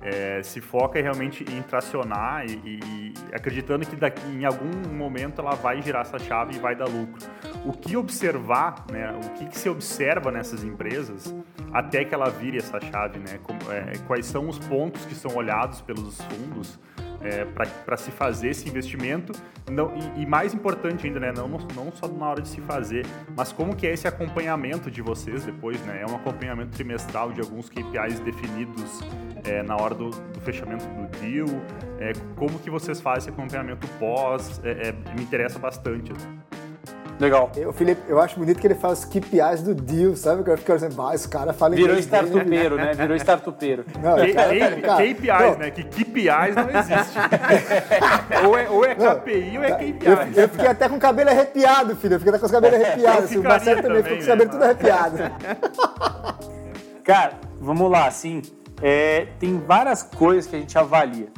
[0.00, 5.54] É, se foca realmente em tracionar e, e, acreditando que daqui, em algum momento ela
[5.54, 7.26] vai girar essa chave e vai dar lucro.
[7.64, 11.34] O que observar, né, o que, que se observa nessas empresas
[11.72, 13.38] até que ela vire essa chave, né?
[13.70, 16.78] É, quais são os pontos que são olhados pelos fundos
[17.20, 19.32] é, para se fazer esse investimento
[19.70, 23.04] não, e, e, mais importante ainda, né, não, não só na hora de se fazer,
[23.36, 26.02] mas como que é esse acompanhamento de vocês depois, né?
[26.02, 29.00] É um acompanhamento trimestral de alguns KPIs definidos
[29.44, 31.48] é, na hora do, do, fechamento do deal,
[31.98, 36.12] é, como que vocês fazem esse acompanhamento pós, é, é, me interessa bastante.
[37.18, 37.50] Legal.
[37.56, 40.44] Eu, Felipe, eu acho bonito que ele faz os KPIs do deal, sabe?
[40.44, 42.94] Que eu fico dizendo, ah, esse cara fala Virou startupeiro, né?
[42.94, 43.84] Virou startupeiro.
[44.00, 45.58] Não, cara, KPIs, não.
[45.58, 45.70] né?
[45.72, 47.18] Que KPIs não existe.
[48.46, 50.36] ou, é, ou é KPI ou é KPIs.
[50.36, 52.14] Eu, eu, fiquei até com o cabelo arrepiado, filho.
[52.14, 53.24] Eu fiquei até com os cabelos arrepiados.
[53.24, 54.60] Assim, o Marcelo também, ficou com os cabelos né?
[54.60, 55.18] tudo arrepiado.
[57.02, 58.42] Cara, vamos lá, assim,
[58.80, 61.28] é, tem várias coisas que a gente avalia.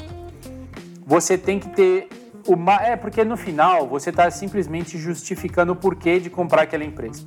[1.07, 2.09] Você tem que ter
[2.47, 7.25] uma, é porque no final você está simplesmente justificando o porquê de comprar aquela empresa.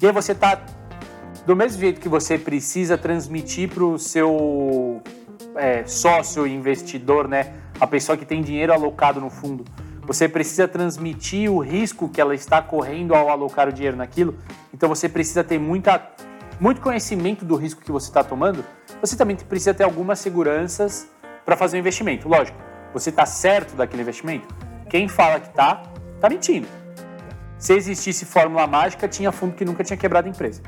[0.00, 0.60] E aí você está
[1.46, 5.00] do mesmo jeito que você precisa transmitir para o seu
[5.54, 9.64] é, sócio investidor, né, a pessoa que tem dinheiro alocado no fundo,
[10.06, 14.36] você precisa transmitir o risco que ela está correndo ao alocar o dinheiro naquilo.
[14.72, 16.00] Então você precisa ter muita,
[16.60, 18.64] muito conhecimento do risco que você está tomando.
[19.00, 21.08] Você também precisa ter algumas seguranças
[21.44, 22.28] para fazer o investimento.
[22.28, 22.56] Lógico,
[22.98, 24.48] você está certo daquele investimento?
[24.88, 25.82] Quem fala que está,
[26.14, 26.66] está mentindo.
[27.58, 30.62] Se existisse fórmula mágica, tinha fundo que nunca tinha quebrado a empresa.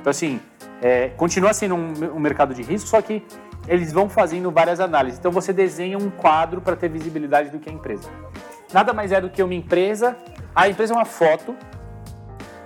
[0.00, 0.40] Então, assim,
[0.80, 3.22] é, continua sendo um, um mercado de risco, só que
[3.68, 5.18] eles vão fazendo várias análises.
[5.18, 8.08] Então, você desenha um quadro para ter visibilidade do que é a empresa.
[8.72, 10.16] Nada mais é do que uma empresa.
[10.54, 11.54] A empresa é uma foto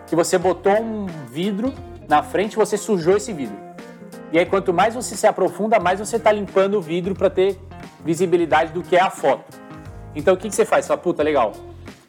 [0.07, 1.75] que você botou um vidro
[2.09, 3.57] na frente, você sujou esse vidro.
[4.31, 7.59] E aí, quanto mais você se aprofunda, mais você está limpando o vidro para ter
[8.05, 9.59] visibilidade do que é a foto.
[10.15, 10.85] Então, o que, que você faz?
[10.85, 11.53] Você fala, puta, legal.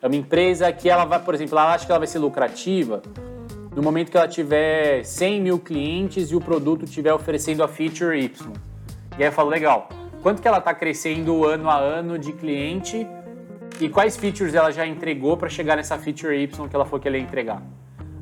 [0.02, 3.02] É uma empresa que ela vai, por exemplo, ela acha que ela vai ser lucrativa
[3.76, 8.18] no momento que ela tiver 100 mil clientes e o produto estiver oferecendo a feature
[8.18, 8.54] Y.
[9.18, 9.90] E aí eu falo, legal,
[10.22, 13.06] quanto que ela está crescendo ano a ano de cliente
[13.82, 17.08] e quais features ela já entregou para chegar nessa feature Y que ela falou que
[17.08, 17.62] ela ia entregar?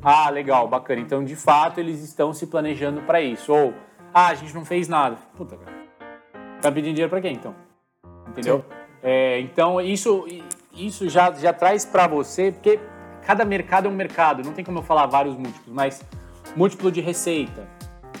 [0.02, 1.00] Ah, legal, bacana.
[1.00, 3.52] Então, de fato, eles estão se planejando para isso.
[3.52, 3.72] Ou,
[4.12, 5.16] ah, a gente não fez nada.
[5.36, 5.72] Puta, cara.
[6.60, 7.54] Tá pedindo dinheiro para quem, então?
[8.34, 8.64] Entendeu?
[9.02, 10.26] É, então, isso,
[10.74, 12.80] isso já, já traz para você, porque
[13.24, 16.02] cada mercado é um mercado, não tem como eu falar vários múltiplos, mas
[16.56, 17.68] múltiplo de receita,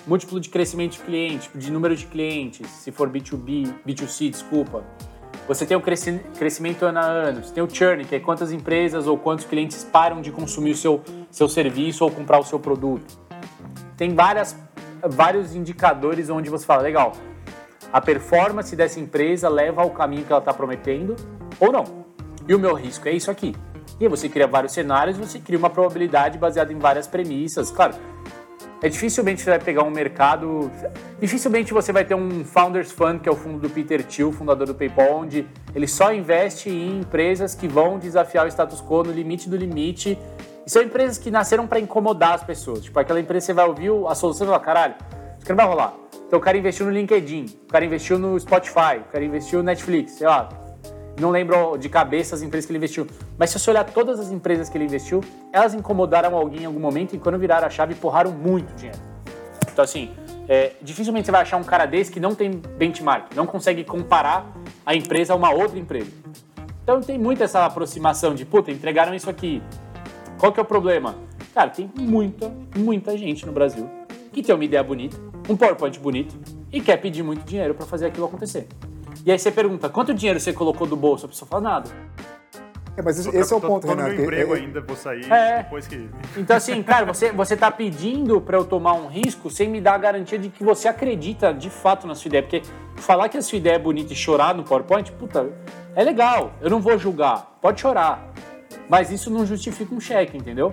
[0.06, 4.84] múltiplo de crescimento de cliente, de número de clientes, se for B2B, B2C, desculpa.
[5.48, 9.06] Você tem o crescimento ano a ano, você tem o churn, que é quantas empresas
[9.06, 13.18] ou quantos clientes param de consumir o seu, seu serviço ou comprar o seu produto.
[13.96, 14.56] Tem várias,
[15.02, 17.12] vários indicadores onde você fala, legal,
[17.94, 21.14] a performance dessa empresa leva ao caminho que ela está prometendo
[21.60, 21.84] ou não.
[22.48, 23.54] E o meu risco é isso aqui.
[24.00, 27.70] E aí você cria vários cenários, você cria uma probabilidade baseada em várias premissas.
[27.70, 27.94] Claro,
[28.82, 30.72] é dificilmente você vai pegar um mercado.
[31.20, 34.66] Dificilmente você vai ter um Founders Fund, que é o fundo do Peter Thiel, fundador
[34.66, 39.12] do PayPal, onde ele só investe em empresas que vão desafiar o status quo no
[39.12, 40.18] limite do limite.
[40.66, 42.82] E são empresas que nasceram para incomodar as pessoas.
[42.82, 44.94] Tipo, aquela empresa você vai ouvir a solução e falar, caralho,
[45.44, 45.94] isso não vai rolar.
[46.26, 49.66] Então o cara investiu no LinkedIn, o cara investiu no Spotify, o cara investiu no
[49.66, 50.48] Netflix, sei lá.
[51.20, 53.06] Não lembro de cabeça as empresas que ele investiu.
[53.38, 55.20] Mas se você olhar todas as empresas que ele investiu,
[55.52, 58.98] elas incomodaram alguém em algum momento e quando viraram a chave, porraram muito dinheiro.
[59.70, 60.12] Então assim,
[60.48, 64.46] é, dificilmente você vai achar um cara desse que não tem benchmark, não consegue comparar
[64.84, 66.10] a empresa a uma outra empresa.
[66.82, 69.62] Então tem muito essa aproximação de, puta, entregaram isso aqui.
[70.38, 71.14] Qual que é o problema?
[71.54, 74.03] Cara, tem muita, muita gente no Brasil
[74.34, 75.16] que tem uma ideia bonita,
[75.48, 76.34] um PowerPoint bonito
[76.72, 78.66] e quer pedir muito dinheiro para fazer aquilo acontecer.
[79.24, 81.24] E aí você pergunta, quanto dinheiro você colocou do bolso?
[81.24, 81.90] A pessoa fala, nada.
[82.96, 84.10] É, mas esse, esse é o ponto, tô Renato.
[84.10, 85.62] no meu emprego é, ainda, vou sair É.
[85.64, 86.08] depois que...
[86.36, 89.94] Então, assim, cara, você, você tá pedindo para eu tomar um risco sem me dar
[89.94, 92.42] a garantia de que você acredita de fato na sua ideia.
[92.42, 92.62] Porque
[92.96, 95.50] falar que a sua ideia é bonita e chorar no PowerPoint, puta,
[95.96, 96.52] é legal.
[96.60, 97.56] Eu não vou julgar.
[97.60, 98.32] Pode chorar.
[98.88, 100.70] Mas isso não justifica um cheque, entendeu?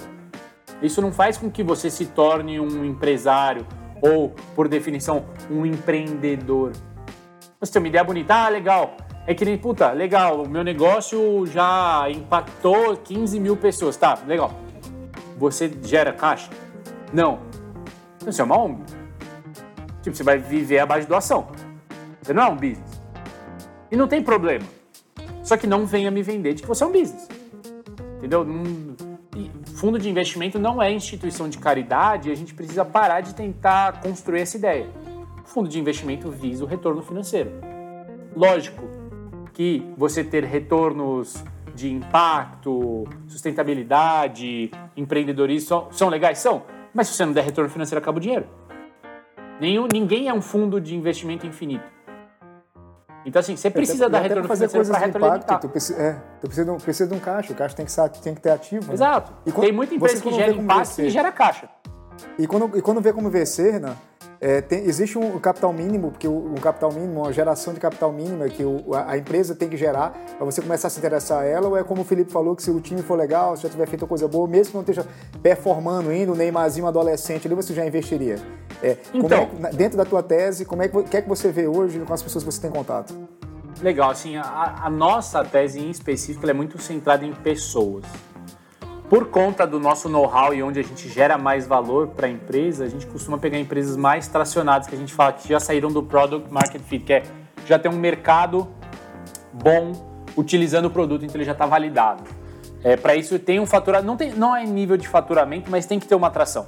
[0.82, 3.65] Isso não faz com que você se torne um empresário
[4.02, 6.72] ou, por definição, um empreendedor.
[7.60, 8.98] Você tem uma ideia bonita, ah, legal.
[9.28, 13.96] É que nem, puta, legal, o meu negócio já impactou 15 mil pessoas.
[13.96, 14.52] Tá, legal.
[15.38, 16.50] Você gera caixa?
[17.13, 17.39] Não.
[18.17, 18.82] Então, Você é uma ONG.
[20.02, 21.48] Tipo, você vai viver abaixo de doação.
[22.22, 23.02] Você não é um business.
[23.91, 24.65] E não tem problema.
[25.44, 27.28] Só que não venha me vender de que você é um business.
[28.17, 28.44] Entendeu?
[28.44, 28.96] Não-
[29.82, 34.00] fundo de investimento não é instituição de caridade e a gente precisa parar de tentar
[34.00, 34.88] construir essa ideia.
[35.44, 37.50] O fundo de investimento visa o retorno financeiro.
[38.36, 38.88] Lógico
[39.52, 46.38] que você ter retornos de impacto, sustentabilidade, empreendedorismo são, legais?
[46.38, 46.62] São.
[46.94, 48.46] Mas se você não der retorno financeiro, acaba o dinheiro.
[49.60, 51.86] Nenhum, ninguém é um fundo de investimento infinito.
[53.25, 55.60] Então, assim, você precisa até, financeiro coisas para retroalimentar.
[55.60, 58.21] tu precisa, é, tu precisa, de um, precisa de um caixa, o caixa tem que,
[58.21, 58.88] tem que ter ativo.
[58.88, 58.93] né?
[58.93, 59.31] Exato.
[59.45, 61.69] E quando- Tem muita empresa que gera impacto e gera caixa.
[62.38, 63.95] E quando, e quando vê como vencer, né,
[64.41, 68.12] é, tem- existe um capital mínimo, porque o, o capital mínimo, uma geração de capital
[68.12, 70.97] mínimo é que o- a, a empresa tem que gerar para você começar a se
[70.97, 73.56] interessar a ela, ou é como o Felipe falou, que se o time for legal,
[73.56, 75.06] se já tiver feito uma coisa boa, mesmo que não esteja
[75.43, 78.38] performando ainda, o Neymarzinho adolescente ali, você já investiria.
[78.82, 79.47] É, Então.
[79.63, 82.13] é dentro da tua tese, como é que, que é que você vê hoje com
[82.13, 83.13] as pessoas que você tem contato?
[83.80, 88.04] Legal, assim, a, a nossa tese em específico é muito centrada em pessoas.
[89.12, 92.86] Por conta do nosso know-how e onde a gente gera mais valor para a empresa,
[92.86, 96.02] a gente costuma pegar empresas mais tracionadas, que a gente fala que já saíram do
[96.02, 97.24] Product Market Fit, que é
[97.65, 98.69] já tem um mercado
[99.52, 99.91] bom
[100.38, 102.24] utilizando o produto, então ele já está validado.
[102.82, 106.00] É, para isso tem um faturamento, não, tem, não é nível de faturamento, mas tem
[106.00, 106.65] que ter uma atração.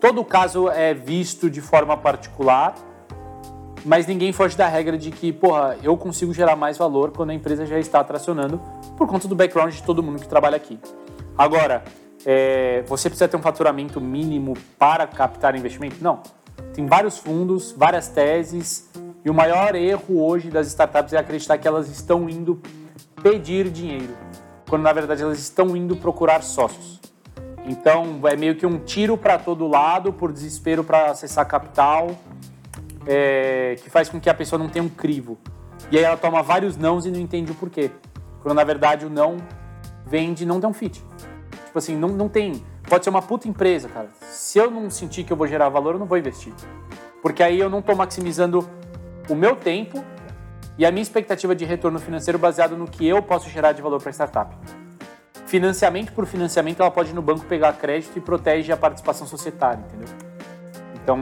[0.00, 2.76] Todo caso é visto de forma particular,
[3.84, 7.34] mas ninguém foge da regra de que, porra, eu consigo gerar mais valor quando a
[7.34, 8.60] empresa já está tracionando
[8.96, 10.78] por conta do background de todo mundo que trabalha aqui.
[11.36, 11.82] Agora,
[12.24, 15.96] é, você precisa ter um faturamento mínimo para captar investimento?
[16.00, 16.22] Não.
[16.74, 18.90] Tem vários fundos, várias teses,
[19.24, 22.60] e o maior erro hoje das startups é acreditar que elas estão indo
[23.22, 24.16] pedir dinheiro,
[24.68, 27.00] quando na verdade elas estão indo procurar sócios.
[27.64, 32.10] Então, é meio que um tiro para todo lado, por desespero para acessar capital,
[33.06, 35.38] é, que faz com que a pessoa não tenha um crivo.
[35.90, 37.90] E aí ela toma vários nãos e não entende o porquê.
[38.42, 39.36] Quando na verdade o não
[40.04, 41.02] vem de não ter um fit.
[41.72, 42.62] Tipo assim, não, não tem.
[42.86, 44.10] Pode ser uma puta empresa, cara.
[44.20, 46.52] Se eu não sentir que eu vou gerar valor, eu não vou investir.
[47.22, 48.68] Porque aí eu não estou maximizando
[49.26, 50.04] o meu tempo
[50.76, 54.02] e a minha expectativa de retorno financeiro baseado no que eu posso gerar de valor
[54.02, 54.54] para a startup.
[55.46, 59.82] Financiamento por financiamento, ela pode ir no banco pegar crédito e protege a participação societária,
[59.86, 60.14] entendeu?
[61.02, 61.18] Então,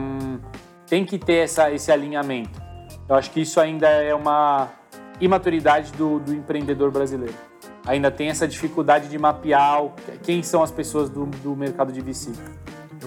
[0.85, 2.61] tem que ter essa, esse alinhamento.
[3.07, 4.67] Eu acho que isso ainda é uma
[5.21, 7.50] imaturidade do, do empreendedor brasileiro.
[7.85, 9.81] Ainda tem essa dificuldade de mapear
[10.23, 12.31] quem são as pessoas do, do mercado de VC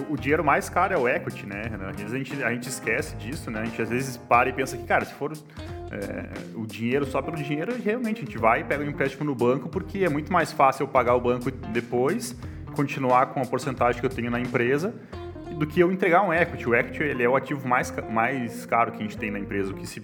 [0.09, 1.63] o dinheiro mais caro é o equity, né?
[1.89, 3.61] Às vezes a gente, a gente esquece disso, né?
[3.61, 7.21] A gente às vezes para e pensa que, cara, se for é, o dinheiro só
[7.21, 10.31] pelo dinheiro, realmente a gente vai e pega um empréstimo no banco porque é muito
[10.31, 12.35] mais fácil eu pagar o banco depois,
[12.75, 14.93] continuar com a porcentagem que eu tenho na empresa,
[15.57, 16.67] do que eu entregar um equity.
[16.67, 19.71] O equity ele é o ativo mais, mais caro que a gente tem na empresa,
[19.71, 20.03] o que se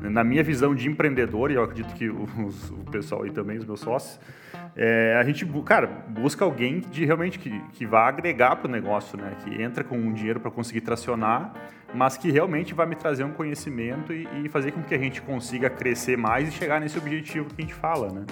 [0.00, 3.64] na minha visão de empreendedor, e eu acredito que os, o pessoal aí também, os
[3.64, 4.18] meus sócios,
[4.76, 9.18] é, a gente, cara, busca alguém de realmente que, que vá agregar para o negócio,
[9.18, 9.34] né?
[9.42, 11.54] Que entra com um dinheiro para conseguir tracionar,
[11.94, 15.22] mas que realmente vai me trazer um conhecimento e, e, fazer com que a gente
[15.22, 18.26] consiga crescer mais e chegar nesse objetivo que a gente fala, né?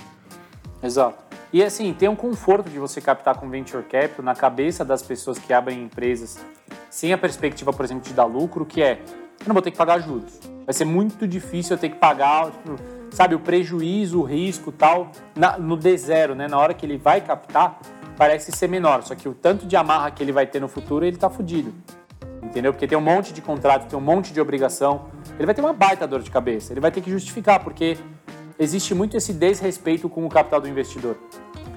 [0.83, 1.24] Exato.
[1.50, 5.38] E assim, tem um conforto de você captar com venture capital na cabeça das pessoas
[5.38, 6.44] que abrem empresas
[6.90, 9.00] sem a perspectiva, por exemplo, de dar lucro, que é,
[9.40, 10.40] eu não vou ter que pagar juros.
[10.64, 12.77] Vai ser muito difícil eu ter que pagar, tipo,
[13.11, 16.49] sabe, o prejuízo, o risco tal, na, no D0, né?
[16.49, 17.79] Na hora que ele vai captar,
[18.16, 19.03] parece ser menor.
[19.03, 21.75] Só que o tanto de amarra que ele vai ter no futuro, ele tá fudido.
[22.42, 22.73] Entendeu?
[22.73, 25.07] Porque tem um monte de contrato, tem um monte de obrigação.
[25.37, 26.73] Ele vai ter uma baita dor de cabeça.
[26.73, 27.99] Ele vai ter que justificar, porque
[28.59, 31.16] existe muito esse desrespeito com o capital do investidor.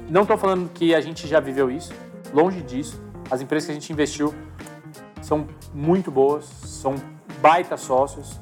[0.10, 1.94] Não estou falando que a gente já viveu isso,
[2.34, 3.02] longe disso.
[3.30, 4.34] As empresas que a gente investiu
[5.22, 6.96] são muito boas, são
[7.42, 8.40] baita sócios,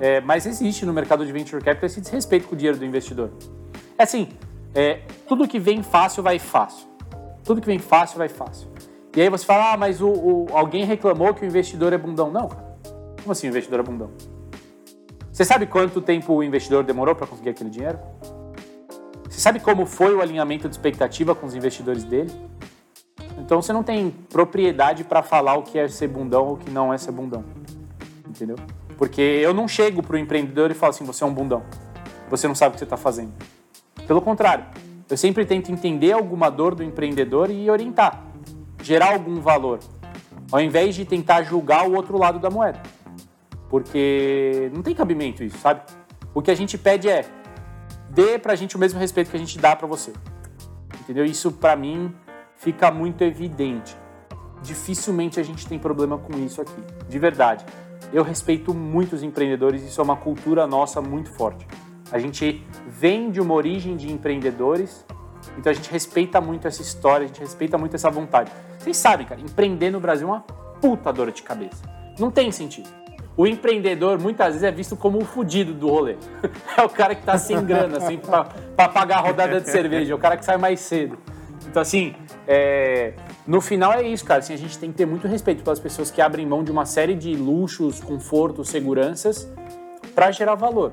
[0.00, 3.30] é, mas existe no mercado de venture capital esse desrespeito com o dinheiro do investidor.
[3.96, 4.28] É assim,
[4.74, 6.88] é, tudo que vem fácil vai fácil.
[7.44, 8.68] Tudo que vem fácil vai fácil.
[9.14, 12.30] E aí você fala, ah, mas o, o alguém reclamou que o investidor é bundão.
[12.30, 12.76] Não, cara.
[13.20, 14.10] Como assim o investidor é bundão?
[15.30, 17.98] Você sabe quanto tempo o investidor demorou para conseguir aquele dinheiro?
[19.28, 22.30] Você sabe como foi o alinhamento de expectativa com os investidores dele?
[23.38, 26.70] Então você não tem propriedade para falar o que é ser bundão ou o que
[26.70, 27.44] não é ser bundão.
[28.32, 28.56] Entendeu?
[28.96, 31.62] Porque eu não chego para o empreendedor e falo assim: você é um bundão.
[32.30, 33.32] Você não sabe o que você está fazendo.
[34.06, 34.64] Pelo contrário,
[35.08, 38.24] eu sempre tento entender alguma dor do empreendedor e orientar,
[38.82, 39.80] gerar algum valor,
[40.50, 42.82] ao invés de tentar julgar o outro lado da moeda.
[43.68, 45.82] Porque não tem cabimento isso, sabe?
[46.32, 47.26] O que a gente pede é
[48.08, 50.12] dê pra gente o mesmo respeito que a gente dá para você.
[51.00, 51.24] Entendeu?
[51.24, 52.14] Isso para mim
[52.56, 53.94] fica muito evidente.
[54.62, 57.64] Dificilmente a gente tem problema com isso aqui, de verdade.
[58.12, 61.66] Eu respeito muito os empreendedores, isso é uma cultura nossa muito forte.
[62.10, 65.04] A gente vem de uma origem de empreendedores,
[65.56, 68.52] então a gente respeita muito essa história, a gente respeita muito essa vontade.
[68.78, 71.82] Vocês sabem, cara, empreender no Brasil é uma puta dor de cabeça.
[72.18, 72.88] Não tem sentido.
[73.34, 76.16] O empreendedor muitas vezes é visto como o fudido do rolê.
[76.76, 80.12] É o cara que tá sem grana, assim, pra, pra pagar a rodada de cerveja,
[80.12, 81.18] é o cara que sai mais cedo.
[81.66, 82.14] Então, assim,
[82.46, 83.14] é,
[83.46, 84.40] no final é isso, cara.
[84.40, 86.86] Assim, a gente tem que ter muito respeito pelas pessoas que abrem mão de uma
[86.86, 89.48] série de luxos, confortos, seguranças
[90.14, 90.92] para gerar valor,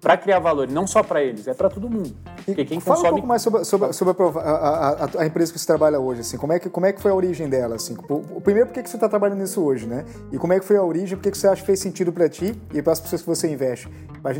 [0.00, 2.14] para criar valor, não só para eles, é para todo mundo.
[2.44, 3.10] Porque quem Fala consome...
[3.10, 6.20] um pouco mais sobre, sobre, sobre a, a, a, a, empresa que você trabalha hoje,
[6.20, 7.96] assim, como é que, como é que foi a origem dela, assim?
[8.08, 10.04] O, primeiro, por que, você está trabalhando nisso hoje, né?
[10.30, 12.28] E como é que foi a origem, por que, você acha que fez sentido para
[12.28, 13.88] ti e para as pessoas que você investe?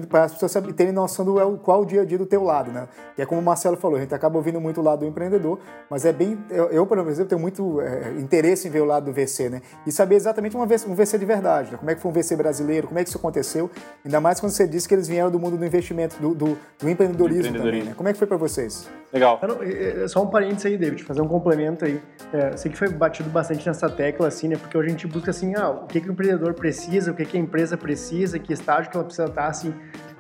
[0.09, 2.89] Para as pessoas terem noção do qual o dia a dia do teu lado, né?
[3.17, 5.59] Que é como o Marcelo falou, a gente acaba ouvindo muito o lado do empreendedor,
[5.91, 6.39] mas é bem...
[6.51, 9.63] Eu, eu por exemplo, tenho muito é, interesse em ver o lado do VC, né?
[9.87, 11.79] E saber exatamente uma, um VC de verdade, né?
[11.79, 13.71] Como é que foi um VC brasileiro, como é que isso aconteceu,
[14.05, 16.89] ainda mais quando você disse que eles vieram do mundo do investimento, do, do, do
[16.89, 17.92] empreendedorismo, empreendedorismo também, né?
[17.97, 18.89] Como é que foi para vocês?
[19.13, 19.41] Legal.
[19.63, 22.01] É, só um parênteses aí, David, fazer um complemento aí.
[22.33, 24.57] É, sei que foi batido bastante nessa tecla, assim, né?
[24.57, 27.25] Porque hoje a gente busca, assim, ah, o que, que o empreendedor precisa, o que,
[27.25, 29.75] que a empresa precisa, que estágio que ela precisa estar, assim.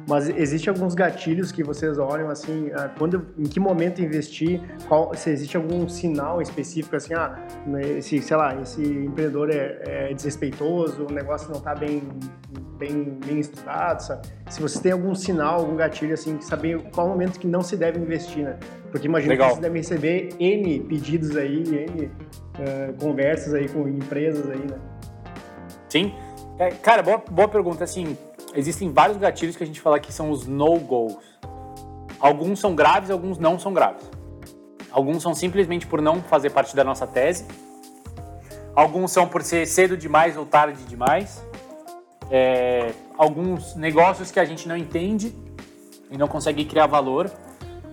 [0.06, 5.14] Mas existe alguns gatilhos que vocês olham assim, ah, quando, em que momento investir, qual,
[5.14, 7.36] se existe algum sinal específico assim, ah,
[7.96, 12.02] esse, sei lá, esse empreendedor é, é desrespeitoso, o negócio não está bem,
[12.78, 14.26] bem, bem estudado, sabe?
[14.50, 17.76] Se você tem algum sinal, algum gatilho assim, que saber qual momento que não se
[17.76, 18.58] deve investir, né?
[18.90, 24.50] Porque imagina que você deve receber N pedidos aí, N uh, conversas aí com empresas
[24.50, 24.78] aí, né?
[25.88, 26.12] Sim.
[26.58, 27.84] É, cara, boa, boa pergunta.
[27.84, 28.16] Assim,
[28.54, 31.16] existem vários gatilhos que a gente fala que são os no-goes.
[32.20, 34.08] Alguns são graves, alguns não são graves.
[34.90, 37.46] Alguns são simplesmente por não fazer parte da nossa tese.
[38.74, 41.42] Alguns são por ser cedo demais ou tarde demais.
[42.30, 45.34] É, alguns negócios que a gente não entende
[46.10, 47.30] e não consegue criar valor.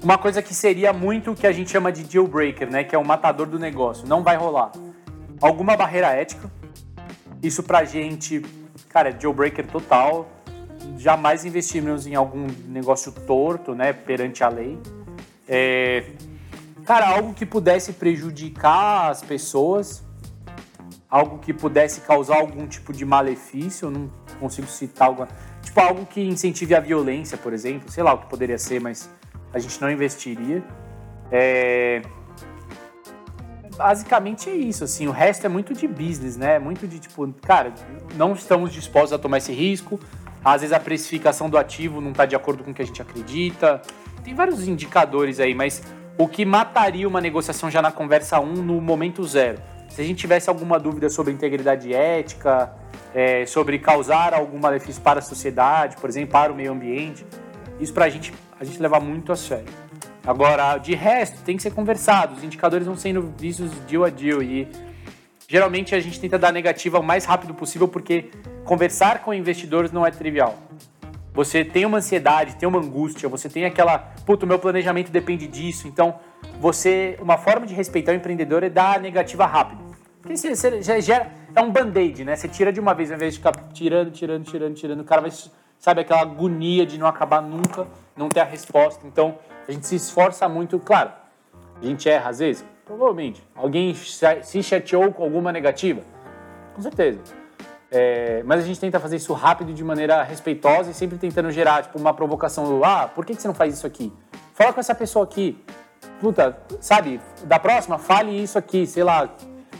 [0.03, 2.83] uma coisa que seria muito o que a gente chama de deal breaker, né?
[2.83, 4.07] Que é o matador do negócio.
[4.07, 4.71] Não vai rolar.
[5.41, 6.49] Alguma barreira ética.
[7.41, 8.41] Isso pra gente,
[8.89, 10.27] cara, é deal breaker total.
[10.97, 13.93] Jamais investimos em algum negócio torto, né?
[13.93, 14.77] Perante a lei.
[15.47, 16.05] É,
[16.85, 20.03] cara, algo que pudesse prejudicar as pessoas,
[21.09, 25.27] algo que pudesse causar algum tipo de malefício, eu não consigo citar algo,
[25.61, 29.09] tipo algo que incentive a violência, por exemplo, sei lá o que poderia ser, mas
[29.51, 30.63] a gente não investiria.
[31.31, 32.01] É...
[33.75, 36.59] Basicamente é isso, assim, o resto é muito de business, né?
[36.59, 37.73] Muito de tipo, cara,
[38.15, 39.99] não estamos dispostos a tomar esse risco.
[40.43, 43.01] Às vezes a precificação do ativo não está de acordo com o que a gente
[43.01, 43.81] acredita.
[44.23, 45.81] Tem vários indicadores aí, mas
[46.17, 49.61] o que mataria uma negociação já na conversa 1 no momento zero?
[49.89, 52.71] Se a gente tivesse alguma dúvida sobre integridade ética,
[53.13, 57.25] é, sobre causar algum malefício para a sociedade, por exemplo, para o meio ambiente,
[57.79, 59.71] isso para a gente a gente leva muito a sério.
[60.27, 62.35] Agora, de resto, tem que ser conversado.
[62.35, 64.67] Os indicadores vão sendo vistos deal a deal e
[65.49, 68.29] geralmente a gente tenta dar negativa o mais rápido possível porque
[68.63, 70.55] conversar com investidores não é trivial.
[71.33, 75.87] Você tem uma ansiedade, tem uma angústia, você tem aquela, puto, meu planejamento depende disso.
[75.87, 76.19] Então,
[76.59, 79.81] você, uma forma de respeitar o empreendedor é dar a negativa rápido.
[80.21, 82.35] Porque você, você gera, é um band-aid, né?
[82.35, 85.21] Você tira de uma vez, ao invés de ficar tirando, tirando, tirando, tirando, o cara
[85.21, 85.31] vai,
[85.79, 89.07] sabe, aquela agonia de não acabar nunca, não ter a resposta.
[89.07, 91.11] Então, a gente se esforça muito, claro,
[91.81, 93.43] a gente erra às vezes, provavelmente.
[93.55, 96.01] Alguém se chateou com alguma negativa?
[96.73, 97.19] Com certeza.
[97.91, 101.83] É, mas a gente tenta fazer isso rápido de maneira respeitosa e sempre tentando gerar
[101.83, 102.83] tipo, uma provocação.
[102.83, 104.11] Ah, por que, que você não faz isso aqui?
[104.55, 105.55] Fala com essa pessoa aqui.
[106.19, 107.21] Puta, sabe?
[107.43, 109.29] Da próxima, fale isso aqui, sei lá.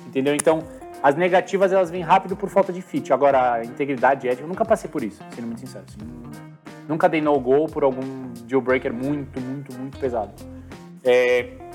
[0.06, 0.36] Entendeu?
[0.36, 0.64] Então,
[1.02, 3.12] as negativas elas vêm rápido por falta de fit.
[3.12, 5.86] Agora, a integridade ética, eu nunca passei por isso, sendo muito sincero.
[5.88, 5.98] Assim,
[6.88, 10.32] nunca dei no-go por algum deal breaker muito, muito, muito pesado.
[11.04, 11.69] É,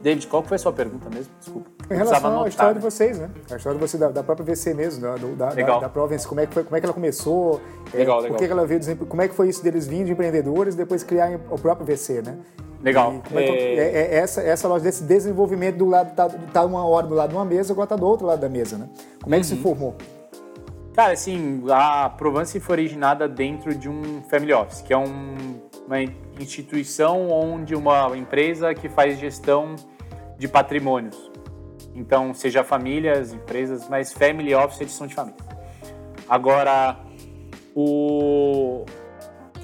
[0.00, 1.32] David, qual foi a sua pergunta mesmo?
[1.38, 1.70] Desculpa.
[1.90, 3.30] Em relação à história de vocês, né?
[3.50, 5.80] A história de da, da própria VC mesmo, da, da, legal.
[5.80, 7.60] da, da Provence, como é, que foi, como é que ela começou,
[7.92, 8.38] legal, é, legal.
[8.38, 11.38] que ela veio, como é que foi isso deles vindo de empreendedores e depois criarem
[11.50, 12.38] o próprio VC, né?
[12.82, 13.22] Legal.
[13.34, 17.14] É, é, é, essa, essa loja desse desenvolvimento do lado, tá, tá uma hora do
[17.14, 18.88] lado de uma mesa, agora tá do outro lado da mesa, né?
[19.22, 19.56] Como é que uhum.
[19.56, 19.96] se formou?
[21.00, 26.02] Cara, assim, a Provence foi originada dentro de um family office, que é um, uma
[26.38, 29.76] instituição onde uma empresa que faz gestão
[30.36, 31.16] de patrimônios.
[31.94, 35.40] Então, seja famílias, empresas, mas family office é edição de família.
[36.28, 37.00] Agora,
[37.74, 38.84] o...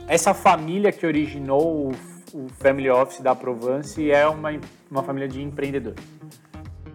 [0.09, 1.93] essa família que originou o,
[2.32, 4.59] o family office da Provence é uma,
[4.91, 6.03] uma família de empreendedores.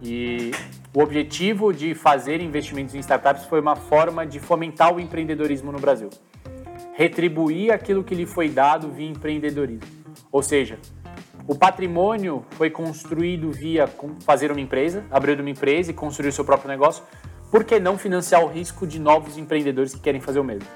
[0.02, 0.50] E
[0.94, 5.78] o objetivo de fazer investimentos em startups foi uma forma de fomentar o empreendedorismo no
[5.78, 6.10] Brasil.
[6.92, 9.88] Retribuir aquilo que lhe foi dado via empreendedorismo.
[10.30, 10.78] Ou seja,
[11.46, 13.88] o patrimônio foi construído via
[14.20, 17.02] fazer uma empresa, abrir uma empresa e construir o seu próprio negócio.
[17.50, 20.68] Por que não financiar o risco de novos empreendedores que querem fazer o mesmo?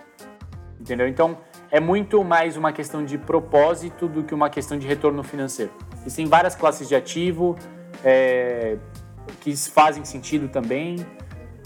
[0.80, 1.06] Entendeu?
[1.06, 1.38] Então,
[1.70, 5.72] é muito mais uma questão de propósito do que uma questão de retorno financeiro.
[6.00, 7.56] Existem várias classes de ativo
[8.04, 8.76] é,
[9.40, 11.04] que fazem sentido também,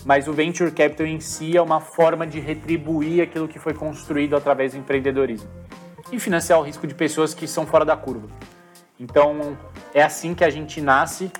[0.04, 4.36] mas o venture capital em si é uma forma de retribuir aquilo que foi construído
[4.36, 5.48] através do empreendedorismo
[6.10, 8.28] e financiar o risco de pessoas que são fora da curva.
[8.98, 9.56] Então,
[9.94, 11.30] é assim que a gente nasce,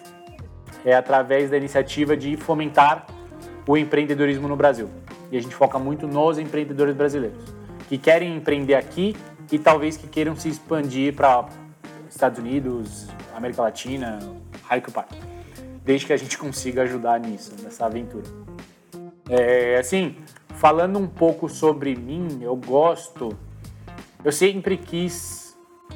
[0.84, 3.06] é através da iniciativa de fomentar
[3.66, 4.88] o empreendedorismo no Brasil.
[5.30, 7.42] E a gente foca muito nos empreendedores brasileiros,
[7.88, 9.14] que querem empreender aqui
[9.50, 11.48] e talvez que queiram se expandir para
[12.08, 14.18] Estados Unidos, América Latina,
[14.64, 14.90] raio que
[15.84, 18.24] Desde que a gente consiga ajudar nisso, nessa aventura.
[19.28, 20.16] É, assim,
[20.56, 23.36] falando um pouco sobre mim, eu gosto,
[24.24, 25.40] eu sempre quis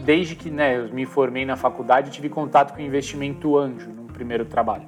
[0.00, 4.44] desde que né, eu me formei na faculdade, tive contato com investimento anjo no primeiro
[4.44, 4.86] trabalho.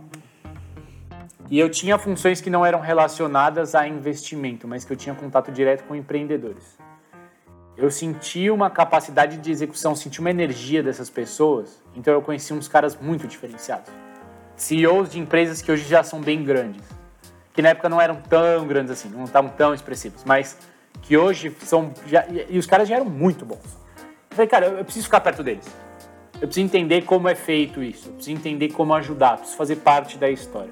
[1.48, 5.52] E eu tinha funções que não eram relacionadas a investimento, mas que eu tinha contato
[5.52, 6.76] direto com empreendedores.
[7.76, 12.66] Eu senti uma capacidade de execução, senti uma energia dessas pessoas, então eu conheci uns
[12.66, 13.92] caras muito diferenciados.
[14.56, 16.82] CEOs de empresas que hoje já são bem grandes,
[17.52, 20.58] que na época não eram tão grandes assim, não estavam tão expressivos, mas
[21.02, 21.92] que hoje são.
[22.06, 23.78] Já, e os caras já eram muito bons.
[24.30, 25.66] Eu falei, cara, eu preciso ficar perto deles.
[26.34, 28.08] Eu preciso entender como é feito isso.
[28.08, 29.36] Eu preciso entender como ajudar.
[29.38, 30.70] Preciso fazer parte da história.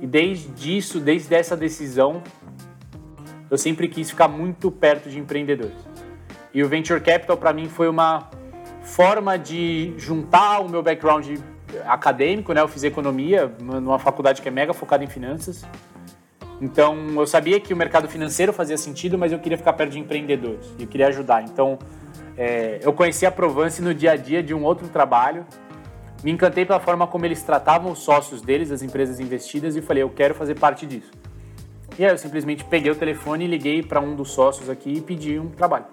[0.00, 2.22] E desde isso, desde essa decisão,
[3.50, 5.76] eu sempre quis ficar muito perto de empreendedores.
[6.52, 8.30] E o Venture Capital, para mim, foi uma
[8.82, 11.26] forma de juntar o meu background
[11.86, 12.60] acadêmico, né?
[12.60, 15.64] Eu fiz economia numa faculdade que é mega focada em finanças.
[16.60, 19.98] Então, eu sabia que o mercado financeiro fazia sentido, mas eu queria ficar perto de
[19.98, 20.66] empreendedores.
[20.78, 21.42] Eu queria ajudar.
[21.42, 21.78] Então,
[22.38, 25.46] É, eu conheci a Provence no dia a dia de um outro trabalho.
[26.22, 30.02] Me encantei pela forma como eles tratavam os sócios deles, as empresas investidas, e falei,
[30.02, 31.10] eu quero fazer parte disso.
[31.98, 35.38] E aí eu simplesmente peguei o telefone liguei para um dos sócios aqui e pedi
[35.38, 35.86] um trabalho.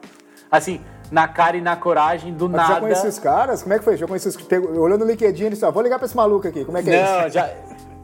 [0.52, 0.82] Assim,
[1.14, 2.74] na cara e na coragem, do Mas nada.
[2.74, 3.62] já conheci os caras?
[3.62, 3.96] Como é que foi?
[3.96, 4.36] Já conheci os
[4.80, 6.66] Olhando no LinkedIn, ele disse, ah, vou ligar pra esse maluco aqui.
[6.66, 7.36] Como é que é Não, isso?
[7.36, 7.52] já,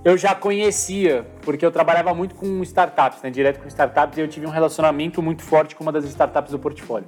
[0.05, 4.27] eu já conhecia, porque eu trabalhava muito com startups, né, direto com startups, e eu
[4.27, 7.07] tive um relacionamento muito forte com uma das startups do portfólio,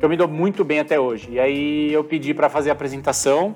[0.00, 1.30] que eu me dou muito bem até hoje.
[1.30, 3.54] E aí eu pedi para fazer a apresentação,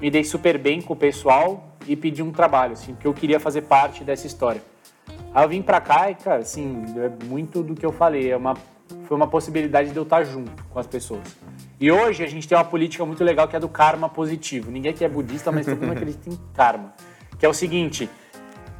[0.00, 3.40] me dei super bem com o pessoal e pedi um trabalho, assim, porque eu queria
[3.40, 4.62] fazer parte dessa história.
[5.34, 8.36] Aí eu vim pra cá e, cara, assim, é muito do que eu falei, é
[8.36, 8.54] uma,
[9.06, 11.22] foi uma possibilidade de eu estar junto com as pessoas.
[11.80, 14.70] E hoje a gente tem uma política muito legal que é do karma positivo.
[14.70, 16.94] Ninguém aqui é budista, mas todo mundo acredita em karma.
[17.38, 18.08] Que é o seguinte,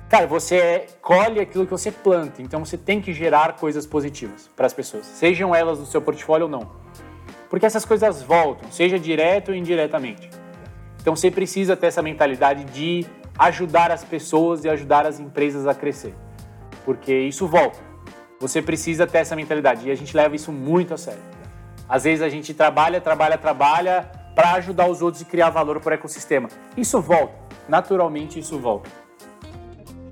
[0.08, 4.66] cara, você colhe aquilo que você planta, então você tem que gerar coisas positivas para
[4.66, 6.70] as pessoas, sejam elas do seu portfólio ou não.
[7.50, 10.30] Porque essas coisas voltam, seja direto ou indiretamente.
[11.00, 13.04] Então você precisa ter essa mentalidade de
[13.38, 16.14] ajudar as pessoas e ajudar as empresas a crescer.
[16.84, 17.78] Porque isso volta.
[18.44, 21.22] Você precisa ter essa mentalidade e a gente leva isso muito a sério.
[21.88, 24.02] Às vezes a gente trabalha, trabalha, trabalha
[24.34, 26.50] para ajudar os outros e criar valor para o ecossistema.
[26.76, 27.32] Isso volta.
[27.66, 29.03] Naturalmente isso volta.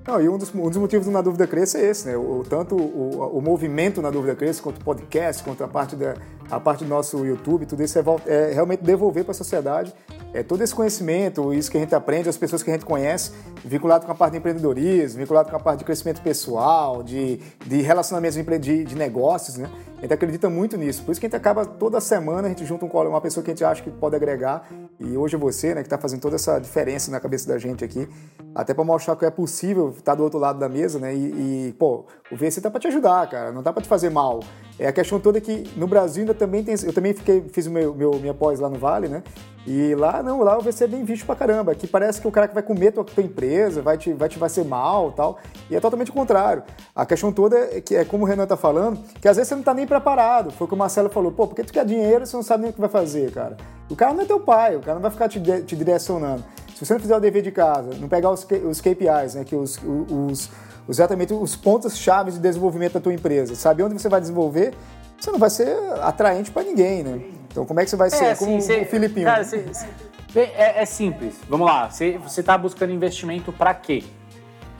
[0.07, 2.17] Não, e um dos, um dos motivos do Na Dúvida Cresça é esse, né?
[2.17, 6.15] O, tanto o, o movimento Na Dúvida Cresça, quanto o podcast, quanto a parte, da,
[6.51, 9.95] a parte do nosso YouTube, tudo isso é, é realmente devolver para a sociedade
[10.35, 13.33] é, todo esse conhecimento, isso que a gente aprende, as pessoas que a gente conhece,
[13.65, 17.83] vinculado com a parte de empreendedorismo, vinculado com a parte de crescimento pessoal, de, de
[17.83, 19.71] relacionamentos de, de, negócios, né?
[19.99, 21.05] A gente acredita muito nisso.
[21.05, 23.51] Por isso que a gente acaba toda semana, a gente junta um, uma pessoa que
[23.51, 24.69] a gente acha que pode agregar.
[24.99, 27.85] E hoje é você, né, que está fazendo toda essa diferença na cabeça da gente
[27.85, 28.09] aqui.
[28.53, 31.15] Até para mostrar que é possível estar do outro lado da mesa, né?
[31.15, 33.53] E, e, pô, o VC tá para te ajudar, cara.
[33.53, 34.41] Não tá para te fazer mal.
[34.79, 36.75] É a questão toda que no Brasil ainda também tem.
[36.83, 39.23] Eu também fiquei, fiz o meu, meu minha pós lá no Vale, né?
[39.65, 41.75] E lá não, lá o VC é bem visto pra caramba.
[41.75, 44.39] Que parece que o cara que vai comer tua, tua empresa, vai te, vai te
[44.39, 45.39] vai ser mal tal.
[45.71, 46.65] E é totalmente o contrário.
[46.95, 49.55] A questão toda é que é como o Renan tá falando, que às vezes você
[49.55, 50.51] não tá nem preparado.
[50.51, 52.71] Foi o que o Marcelo falou, pô, porque tu quer dinheiro você não sabe nem
[52.71, 53.57] o que vai fazer, cara.
[53.89, 56.43] O cara não é teu pai, o cara não vai ficar te, te direcionando.
[56.83, 59.55] Se você não fizer o dever de casa, não pegar os, os KPIs, né, que
[59.55, 59.79] os,
[60.11, 60.51] os,
[60.89, 64.75] exatamente os pontos chaves de desenvolvimento da tua empresa, sabe onde você vai desenvolver,
[65.17, 67.21] você não vai ser atraente para ninguém, né?
[67.49, 68.37] Então como é que você vai ser?
[68.37, 69.27] Como assim, cê- o Filipinho.
[69.27, 69.87] Cara, cê- cê-
[70.35, 71.37] bem, é, é simples.
[71.49, 71.89] Vamos lá.
[71.89, 74.03] Você está buscando investimento para quê?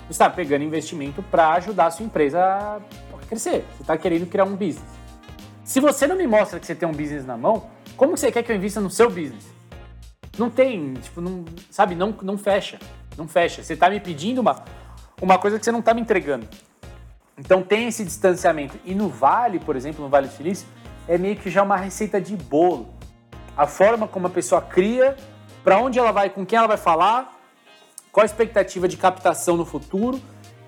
[0.09, 2.81] Você está pegando investimento para ajudar a sua empresa a
[3.29, 3.65] crescer.
[3.77, 4.83] Você está querendo criar um business.
[5.63, 8.43] Se você não me mostra que você tem um business na mão, como você quer
[8.43, 9.45] que eu invista no seu business?
[10.39, 12.79] Não tem, tipo, não, sabe, não, não fecha.
[13.17, 13.63] Não fecha.
[13.63, 14.65] Você está me pedindo uma,
[15.21, 16.47] uma coisa que você não está me entregando.
[17.37, 18.79] Então tem esse distanciamento.
[18.85, 20.67] E no Vale, por exemplo, no Vale do Silício,
[21.09, 22.89] é meio que já uma receita de bolo.
[23.57, 25.17] A forma como a pessoa cria,
[25.63, 27.39] para onde ela vai, com quem ela vai falar,
[28.11, 30.21] qual a expectativa de captação no futuro.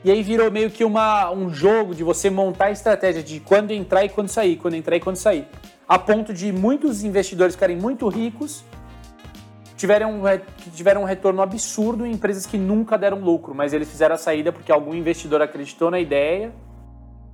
[0.05, 3.71] E aí virou meio que uma, um jogo de você montar a estratégia de quando
[3.71, 5.47] entrar e quando sair, quando entrar e quando sair.
[5.89, 8.65] A ponto de muitos investidores ficarem muito ricos,
[9.77, 10.22] tiveram um,
[10.75, 14.53] tiveram um retorno absurdo em empresas que nunca deram lucro, mas eles fizeram a saída
[14.53, 16.53] porque algum investidor acreditou na ideia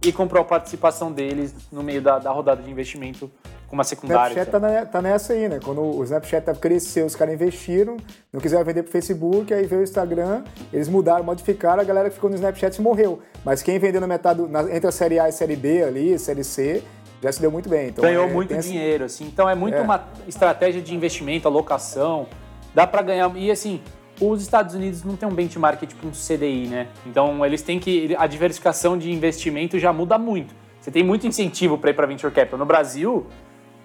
[0.04, 3.30] e comprou a participação deles no meio da, da rodada de investimento
[3.68, 4.32] com uma O secundária.
[4.32, 5.60] Snapchat tá, na- tá nessa aí, né?
[5.62, 7.98] Quando o Snapchat tá cresceu, os caras investiram,
[8.32, 12.14] não quiseram vender pro Facebook, aí veio o Instagram, eles mudaram, modificaram, a galera que
[12.14, 13.20] ficou no Snapchat morreu.
[13.44, 16.18] Mas quem vendeu na metade, na- entre a série A e a série B ali,
[16.18, 16.82] série C,
[17.22, 17.88] já se deu muito bem.
[17.88, 19.24] Então, ganhou é, muito dinheiro, assim.
[19.26, 19.80] Então é muito É.
[19.80, 22.26] uma estratégia de investimento, alocação.
[22.74, 23.30] Dá pra ganhar.
[23.36, 23.80] E assim,
[24.20, 26.86] os Estados Unidos não tem um benchmark tipo um CDI, né?
[27.06, 28.14] Então eles têm que.
[28.18, 30.54] A diversificação de investimento já muda muito.
[30.80, 32.58] Você tem muito incentivo para ir para venture capital.
[32.58, 33.26] No Brasil,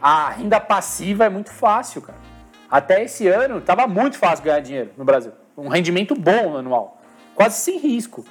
[0.01, 2.17] a renda passiva é muito fácil, cara.
[2.71, 5.31] Até esse ano, tava muito fácil ganhar dinheiro no Brasil.
[5.57, 7.01] Um rendimento bom anual.
[7.33, 8.23] Quase sem risco.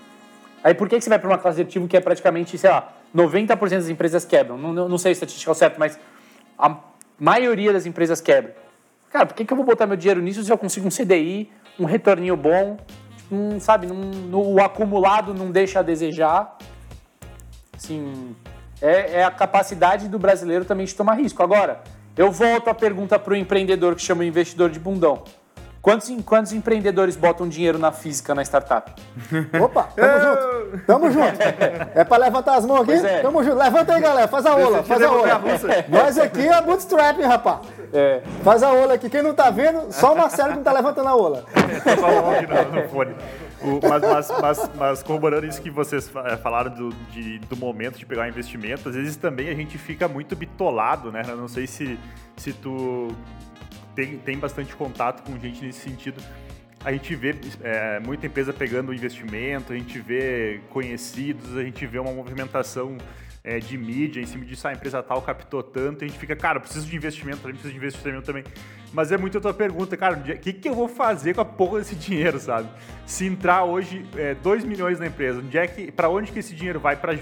[0.62, 2.70] Aí por que, que você vai para uma classe de ativo que é praticamente, sei
[2.70, 4.58] lá, 90% das empresas quebram?
[4.58, 5.98] Não, não, sei a estatística ao certo, mas
[6.58, 6.76] a
[7.18, 8.56] maioria das empresas quebra.
[9.10, 11.50] Cara, por que, que eu vou botar meu dinheiro nisso se eu consigo um CDI,
[11.78, 12.76] um retorninho bom,
[13.30, 16.56] um, sabe, no, o acumulado não deixa a desejar.
[17.74, 18.34] Assim,
[18.80, 21.42] é, é a capacidade do brasileiro também de tomar risco.
[21.42, 21.82] Agora,
[22.16, 25.24] eu volto a pergunta para o empreendedor que chama o investidor de bundão.
[25.84, 28.90] Quantos, quantos empreendedores botam dinheiro na física, na startup?
[29.62, 30.86] Opa, tamo junto.
[30.86, 31.38] Tamo junto.
[31.94, 32.86] É pra levantar as mãos aqui?
[32.86, 33.20] Pois é.
[33.20, 33.56] Tamo junto.
[33.58, 34.26] Levanta aí, galera.
[34.26, 35.42] Faz a ola, faz a ola.
[35.90, 37.58] Nós aqui é bootstrap, rapaz.
[37.92, 38.22] É.
[38.42, 39.10] Faz a ola aqui.
[39.10, 41.44] Quem não tá vendo, só o Marcelo que não tá levantando a ola.
[42.00, 43.14] Falou aqui no, no fone.
[43.60, 47.98] O, mas, mas, mas, mas, corroborando isso que vocês eh, falaram do, de, do momento
[47.98, 51.22] de pegar investimento, às vezes também a gente fica muito bitolado, né?
[51.28, 51.98] Eu não sei se,
[52.36, 53.08] se tu
[53.94, 56.22] tem, tem bastante contato com gente nesse sentido.
[56.84, 61.98] A gente vê é, muita empresa pegando investimento, a gente vê conhecidos, a gente vê
[61.98, 62.98] uma movimentação
[63.42, 66.34] é, de mídia em cima disso, ah, a empresa tal captou tanto, a gente fica,
[66.34, 68.44] cara, preciso de investimento, também preciso de investimento também.
[68.92, 71.44] Mas é muito a tua pergunta, cara, o que, que eu vou fazer com a
[71.44, 72.68] porra desse dinheiro, sabe?
[73.04, 76.54] Se entrar hoje é, 2 milhões na empresa, onde é que, para onde que esse
[76.54, 77.14] dinheiro vai para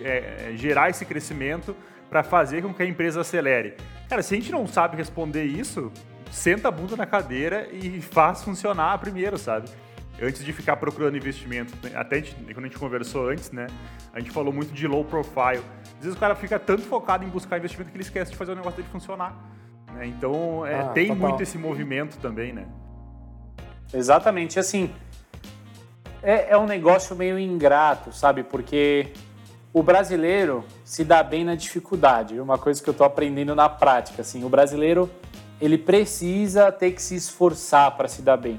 [0.00, 1.76] é, gerar esse crescimento,
[2.08, 3.74] para fazer com que a empresa acelere?
[4.08, 5.92] Cara, se a gente não sabe responder isso,
[6.30, 9.68] senta a bunda na cadeira e faz funcionar primeiro, sabe?
[10.20, 11.72] antes de ficar procurando investimento.
[11.94, 13.66] Até a gente, quando a gente conversou antes, né?
[14.12, 15.62] A gente falou muito de low profile.
[15.96, 18.52] Às vezes o cara fica tanto focado em buscar investimento que ele esquece de fazer
[18.52, 19.36] o negócio dele funcionar.
[19.92, 20.06] Né?
[20.06, 21.28] Então é, ah, tem total.
[21.28, 22.66] muito esse movimento também, né?
[23.92, 24.58] Exatamente.
[24.58, 24.92] Assim,
[26.22, 28.42] é, é um negócio meio ingrato, sabe?
[28.42, 29.12] Porque
[29.72, 32.40] o brasileiro se dá bem na dificuldade.
[32.40, 35.10] Uma coisa que eu estou aprendendo na prática, assim, o brasileiro
[35.60, 38.58] ele precisa ter que se esforçar para se dar bem.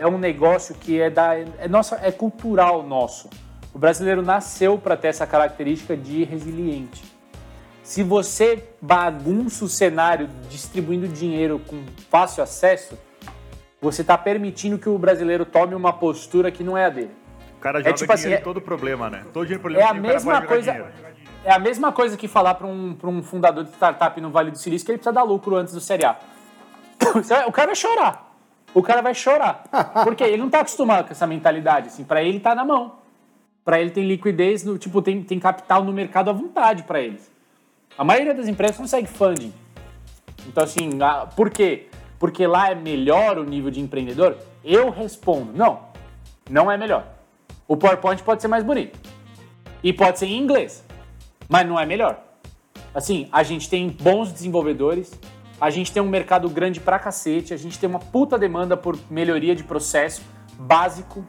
[0.00, 3.28] É um negócio que é da é nossa é cultural nosso.
[3.74, 7.04] O brasileiro nasceu para ter essa característica de resiliente.
[7.82, 12.98] Se você bagunça o cenário distribuindo dinheiro com fácil acesso,
[13.82, 17.10] você está permitindo que o brasileiro tome uma postura que não é a dele.
[17.58, 19.24] O cara joga é, tipo assim, é, todo problema, né?
[19.30, 19.86] Todo dinheiro problema.
[19.86, 20.90] É a mesma coisa.
[21.44, 24.58] É a mesma coisa que falar para um, um fundador de startup no Vale do
[24.58, 26.16] Silício que ele precisa dar lucro antes do Série A.
[27.46, 28.34] O cara vai chorar
[28.74, 29.64] o cara vai chorar.
[30.02, 31.86] Porque ele não está acostumado com essa mentalidade.
[31.86, 32.96] Assim, para ele tá na mão.
[33.64, 37.30] Para ele tem liquidez, no, tipo, tem, tem capital no mercado à vontade para eles.
[37.96, 39.54] A maioria das empresas consegue funding.
[40.46, 41.86] Então, assim, a, por quê?
[42.18, 44.36] Porque lá é melhor o nível de empreendedor?
[44.62, 45.80] Eu respondo, não,
[46.50, 47.06] não é melhor.
[47.66, 48.98] O PowerPoint pode ser mais bonito.
[49.82, 50.84] E pode ser em inglês,
[51.48, 52.22] mas não é melhor.
[52.94, 55.18] Assim, a gente tem bons desenvolvedores,
[55.60, 58.98] a gente tem um mercado grande pra cacete, a gente tem uma puta demanda por
[59.10, 60.22] melhoria de processo
[60.58, 61.24] básico.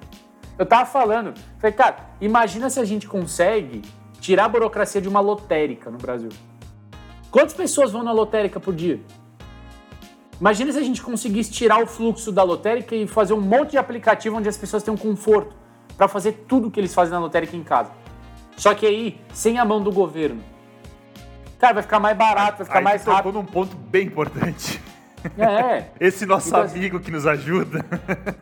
[0.57, 3.81] Eu tava falando, falei, cara, imagina se a gente consegue
[4.19, 6.29] tirar a burocracia de uma lotérica no Brasil.
[7.29, 8.99] Quantas pessoas vão na lotérica por dia?
[10.39, 13.77] Imagina se a gente conseguisse tirar o fluxo da lotérica e fazer um monte de
[13.77, 15.55] aplicativo onde as pessoas um conforto
[15.95, 17.91] para fazer tudo o que eles fazem na lotérica em casa.
[18.57, 20.41] Só que aí, sem a mão do governo.
[21.59, 23.23] Cara, vai ficar mais barato, vai ficar Aí mais rápido.
[23.23, 24.81] tocou num ponto bem importante.
[25.37, 25.85] É.
[25.99, 27.85] Esse nosso então, amigo que nos ajuda.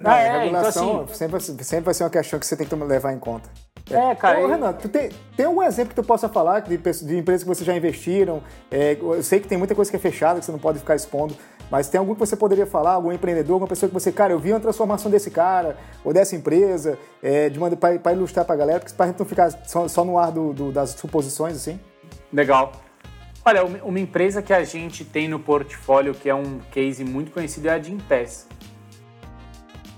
[0.03, 2.75] Ah, é, regulação então, assim, sempre, sempre vai ser uma questão que você tem que
[2.75, 3.49] levar em conta.
[3.89, 4.39] É, cara.
[4.39, 4.47] Ô.
[4.47, 7.65] Renato, tu tem, tem algum exemplo que tu possa falar de, de empresas que vocês
[7.65, 8.41] já investiram?
[8.71, 10.95] É, eu sei que tem muita coisa que é fechada, que você não pode ficar
[10.95, 11.35] expondo,
[11.69, 14.39] mas tem algum que você poderia falar, algum empreendedor, alguma pessoa que você, cara, eu
[14.39, 17.59] vi uma transformação desse cara ou dessa empresa, é, de
[18.01, 20.53] para ilustrar para a galera, para a gente não ficar só, só no ar do,
[20.53, 21.79] do, das suposições, assim?
[22.31, 22.71] Legal.
[23.45, 27.67] Olha, uma empresa que a gente tem no portfólio que é um case muito conhecido
[27.67, 28.47] é a Gimpass.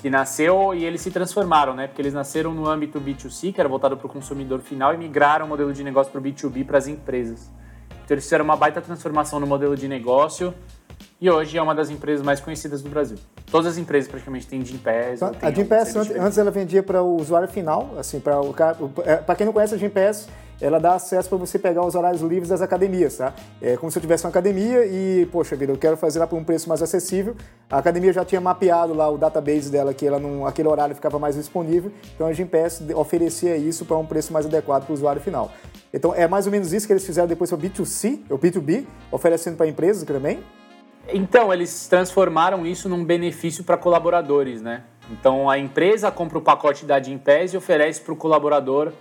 [0.06, 1.88] Que nasceu e eles se transformaram, né?
[1.88, 5.48] Porque eles nasceram no âmbito B2C, que era voltado para o consumidor final, e migraram
[5.48, 7.50] o modelo de negócio para o B2B para as empresas.
[7.90, 10.54] Então eles fizeram uma baita transformação no modelo de negócio
[11.20, 13.18] e hoje é uma das empresas mais conhecidas do Brasil.
[13.50, 15.16] Todas as empresas praticamente têm Gimpass.
[15.16, 18.54] Então, a Gimpass antes, antes ela vendia para o usuário final, assim, para o
[19.04, 20.30] é, para quem não conhece a Gimpass,
[20.60, 23.34] ela dá acesso para você pegar os horários livres das academias, tá?
[23.62, 26.38] É como se eu tivesse uma academia e, poxa vida, eu quero fazer lá por
[26.38, 27.36] um preço mais acessível.
[27.70, 31.20] A academia já tinha mapeado lá o database dela, que ela não, aquele horário ficava
[31.20, 35.22] mais disponível, então a Gimpass oferecia isso para um preço mais adequado para o usuário
[35.22, 35.52] final.
[35.94, 38.86] Então é mais ou menos isso que eles fizeram depois para o B2C, o B2B,
[39.12, 40.44] oferecendo para empresas também.
[41.14, 44.84] Então, eles transformaram isso num benefício para colaboradores, né?
[45.12, 48.92] Então, a empresa compra o pacote da Gimpass e oferece para o colaborador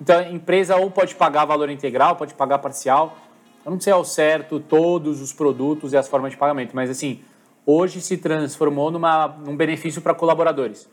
[0.00, 3.16] então a empresa ou pode pagar valor integral, pode pagar parcial.
[3.64, 7.20] Eu não sei ao certo todos os produtos e as formas de pagamento, mas assim,
[7.66, 10.88] hoje se transformou numa, num benefício para colaboradores.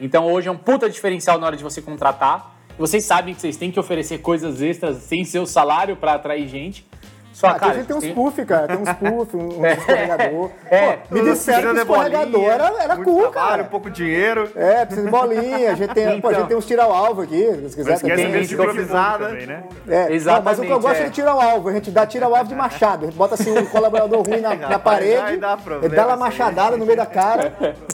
[0.00, 2.56] Então hoje é um puta diferencial na hora de você contratar.
[2.78, 6.86] Vocês sabem que vocês têm que oferecer coisas extras sem seu salário para atrair gente.
[7.32, 8.68] Só, ah, cara, a gente tem uns puff, cara.
[8.68, 10.50] Tem uns puff, um, é, escorregador.
[10.70, 13.62] É, Pô, me disseram que o escorregador era, era cool, cara.
[13.62, 14.50] um pouco dinheiro.
[14.54, 15.72] É, precisa de bolinha.
[15.72, 16.48] A gente tem, então, pô, a gente então.
[16.48, 17.90] tem uns tira-alvo aqui, se quiser.
[17.90, 19.28] Mas tem gente improvisada.
[19.28, 19.64] Também, né?
[19.88, 20.24] É, Exatamente.
[20.24, 21.68] Não, mas o que eu gosto é, é de tira-alvo.
[21.68, 23.04] A gente dá tira-alvo de machado.
[23.04, 26.76] A gente bota assim um colaborador ruim na, na parede, dá ele dá uma machadada
[26.76, 27.52] no meio da cara.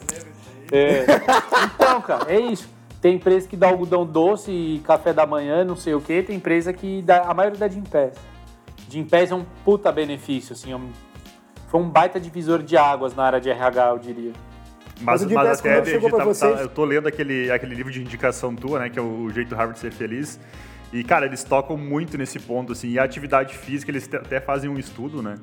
[0.71, 1.07] É.
[1.75, 2.69] Então, cara, é isso.
[3.01, 6.23] Tem empresa que dá algodão doce e café da manhã, não sei o quê.
[6.23, 7.23] Tem empresa que dá.
[7.23, 7.79] A maioria dá de
[8.89, 8.93] pés.
[8.93, 10.91] Gimpass é um puta benefício, assim, é um,
[11.69, 14.33] foi um baita divisor de águas na área de RH, eu diria.
[15.01, 17.93] Mas, Mas mas até chegou pra tá- vocês- tá- eu tô lendo aquele, aquele livro
[17.93, 18.91] de indicação tua, né?
[18.91, 20.41] Que é o, Jeito Harvard de Ser Feliz.
[20.93, 22.89] E, cara, eles tocam muito nesse ponto, assim.
[22.89, 25.37] E a atividade física, eles até fazem um estudo, né?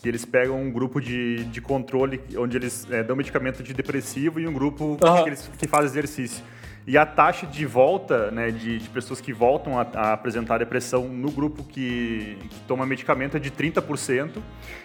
[0.00, 4.38] Que eles pegam um grupo de, de controle, onde eles é, dão medicamento de depressivo
[4.38, 5.22] e um grupo Aham.
[5.24, 6.44] que, eles, que faz exercício.
[6.86, 11.08] E a taxa de volta, né, de, de pessoas que voltam a, a apresentar depressão
[11.08, 14.38] no grupo que, que toma medicamento é de 30%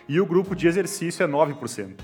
[0.08, 1.96] e o grupo de exercício é 9%.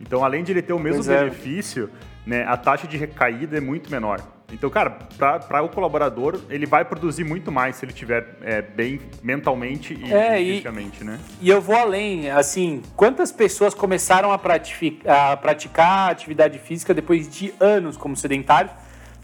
[0.00, 1.24] Então, além de ele ter o mesmo Pois é.
[1.24, 1.90] benefício,
[2.26, 4.20] né, a taxa de recaída é muito menor.
[4.50, 9.00] Então, cara, para o colaborador, ele vai produzir muito mais se ele estiver é, bem
[9.22, 11.18] mentalmente e, É, fisicamente, né?
[11.40, 17.54] E eu vou além, assim, quantas pessoas começaram a, a praticar atividade física depois de
[17.58, 18.72] anos como sedentários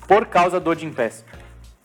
[0.08, 1.22] por causa do Gym Pass?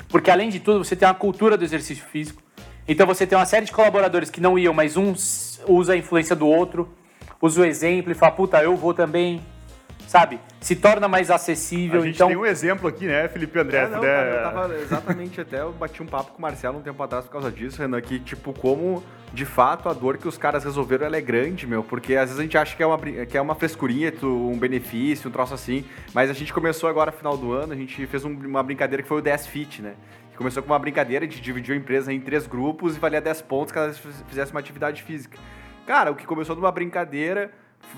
[0.08, 2.42] Porque além de tudo, você tem uma cultura do exercício físico.
[2.88, 5.14] Então você tem uma série de colaboradores que não iam, mas um
[5.68, 6.90] usa a influência do outro,
[7.42, 9.42] usa o exemplo e fala, puta, eu vou também,
[10.08, 10.40] sabe?
[10.62, 12.02] Se torna mais A acessível.
[12.04, 13.78] gente então, tem um exemplo aqui, né, Felipe André?
[13.80, 14.08] É, não, né?
[14.08, 17.26] cara, eu tava exatamente até eu bati um papo com o Marcelo um tempo atrás
[17.26, 21.06] por causa disso, Renan, que tipo, como de fato a dor que os caras resolveram
[21.08, 23.42] ela é grande, meu, porque às vezes a gente acha que é uma, que é
[23.42, 25.84] uma frescurinha, um benefício, um troço assim,
[26.14, 29.10] mas a gente começou agora, final do ano, a gente fez um- uma brincadeira que
[29.10, 29.94] foi o 10 Fit, né?
[30.32, 33.20] Que começou com uma brincadeira, a gente dividiu a empresa em três grupos e valia
[33.22, 35.38] 10 pontos cada vez que fizesse uma atividade física.
[35.88, 37.52] Cara, o que começou numa brincadeira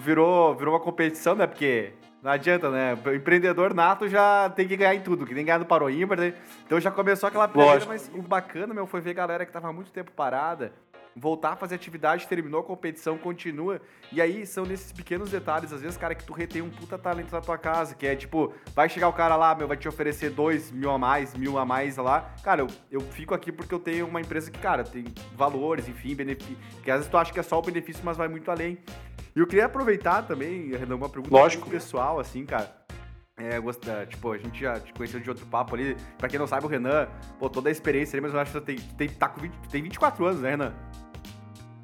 [0.04, 1.48] virou, virou uma competição, né?
[1.48, 2.98] Porque não adianta, né?
[3.06, 6.20] O empreendedor nato já tem que ganhar em tudo, que nem ganhar no Paro ímpar,
[6.20, 6.34] né?
[6.66, 7.92] Então já começou aquela Lógico.
[7.92, 10.74] mas o bacana, meu, foi ver galera que tava há muito tempo parada
[11.16, 13.80] voltar a fazer atividade, terminou a competição, continua.
[14.12, 17.32] E aí são nesses pequenos detalhes, às vezes, cara, que tu retém um puta talento
[17.32, 20.30] na tua casa, que é tipo, vai chegar o cara lá, meu, vai te oferecer
[20.32, 22.34] dois mil a mais, mil a mais lá.
[22.44, 26.14] Cara, eu, eu fico aqui porque eu tenho uma empresa que, cara, tem valores, enfim,
[26.14, 26.58] benefícios.
[26.84, 28.78] Que às vezes tu acha que é só o benefício, mas vai muito além.
[29.36, 31.64] E eu queria aproveitar também, Renan, uma pergunta Lógico.
[31.66, 32.72] muito pessoal, assim, cara.
[33.38, 35.98] É, gosta, tipo, a gente já te conheceu de outro papo ali.
[36.18, 37.08] Pra quem não sabe, o Renan,
[37.38, 39.54] pô, toda a experiência ali, mas eu acho que você tem, tem, tá com 20,
[39.70, 40.74] tem 24 anos, né, Renan?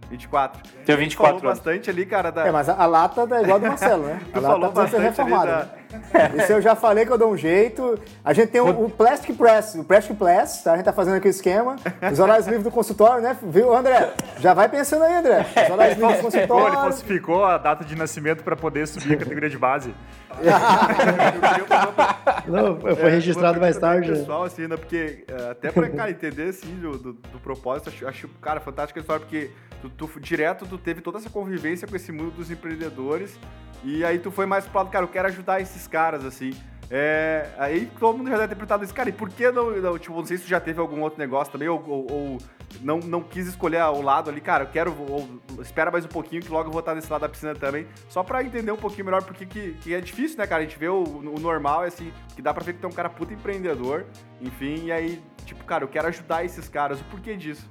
[0.09, 0.61] 24.
[0.85, 1.59] Tenho Tu 24 falou anos.
[1.59, 2.47] bastante ali, cara, da...
[2.47, 4.21] É, mas a, a lata é igual a do Marcelo, né?
[4.33, 5.65] A Tu lata falou ser bastante ali reformada.
[5.65, 5.80] né?
[6.37, 7.99] Isso eu já falei que eu dou um jeito.
[8.23, 10.73] A gente tem o, o Plastic Press, o Plastic Press, tá?
[10.73, 11.75] A gente tá fazendo aqui o esquema.
[12.11, 13.37] Os horários livres do consultório, né?
[13.41, 14.13] Viu, André?
[14.39, 15.45] Já vai pensando aí, André.
[15.65, 16.79] Os horários livres do Pô, ele consultório.
[16.79, 19.93] falsificou a data de nascimento para poder subir a categoria de base.
[22.47, 24.11] Não, foi É, registrado mais tarde.
[24.11, 24.17] né?
[24.17, 24.77] Pessoal, assim, né?
[24.77, 28.99] Porque é, até pra, cara, entender, assim, do, do, do propósito, acho, acho, cara, fantástica
[28.99, 29.51] a história, porque
[29.81, 33.37] tu, tu, direto tu teve toda essa convivência com esse mundo dos empreendedores
[33.83, 36.53] e aí tu foi mais pro lado, cara, eu quero ajudar esses caras, assim.
[36.93, 39.97] É, aí todo mundo já deve ter perguntado isso, cara, e por que não, não,
[39.97, 42.37] tipo, não sei se já teve algum outro negócio também, ou, ou- ou
[42.81, 46.41] não, não quis escolher o lado ali, cara, eu quero, ou, espera mais um pouquinho
[46.41, 49.05] que logo eu vou estar desse lado da piscina também, só pra entender um pouquinho
[49.05, 51.87] melhor, porque que, que é difícil, né, cara, a gente vê o, o normal, é
[51.87, 54.05] assim, que dá pra ver que tu é um cara puta empreendedor,
[54.41, 57.69] enfim, e aí, tipo, cara, eu quero ajudar esses caras, o porquê disso?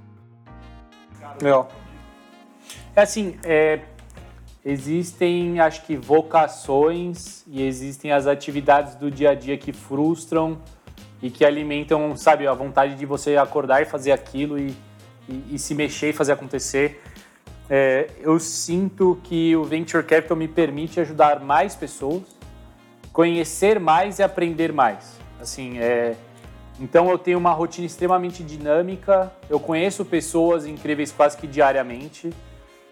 [1.43, 1.69] Legal.
[2.97, 3.81] É assim, é,
[4.65, 10.59] existem, acho que, vocações e existem as atividades do dia a dia que frustram
[11.23, 14.75] e que alimentam, sabe, a vontade de você acordar e fazer aquilo e,
[15.29, 17.03] e- e se mexer e fazer acontecer.
[17.69, 22.23] É, eu sinto que o Venture Capital me permite ajudar mais pessoas,
[23.13, 25.19] conhecer mais e aprender mais.
[25.41, 26.17] Assim, é,
[26.81, 32.31] então eu tenho uma rotina extremamente dinâmica, eu conheço pessoas incríveis quase que diariamente,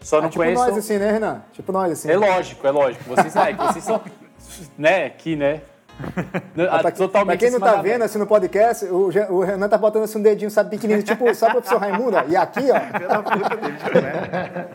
[0.01, 0.63] só Ah, não tipo conheço...
[0.65, 1.43] nós, assim, né, Renan?
[1.53, 2.11] Tipo nós, assim.
[2.11, 3.05] É lógico, é lógico.
[3.05, 4.01] Vocês, ah, é que vocês são,
[4.77, 5.61] né, aqui, né?
[6.55, 8.05] Pra, Ah, Totalmente pra quem não tá vendo média.
[8.07, 11.53] assim no podcast, o, o Renan tá botando assim um dedinho, sabe, pequenininho, tipo, sabe
[11.53, 12.17] o professor Raimundo?
[12.17, 12.23] ó?
[12.29, 12.79] E aqui, ó.
[12.99, 14.67] Pela puta dele, né?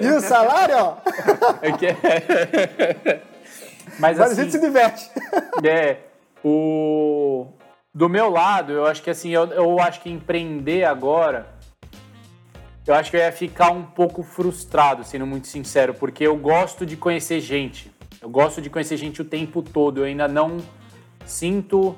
[0.00, 0.96] E o salário, ó.
[1.62, 1.96] É que-
[4.00, 5.08] Mas Mas a assim, gente se diverte.
[5.64, 5.96] é,
[6.44, 7.46] o...
[7.94, 11.46] Do meu lado, eu acho que assim, eu, eu acho que empreender agora,
[12.86, 16.84] eu acho que eu ia ficar um pouco frustrado, sendo muito sincero, porque eu gosto
[16.84, 17.92] de conhecer gente.
[18.20, 19.98] Eu gosto de conhecer gente o tempo todo.
[19.98, 20.58] Eu ainda não
[21.24, 21.96] sinto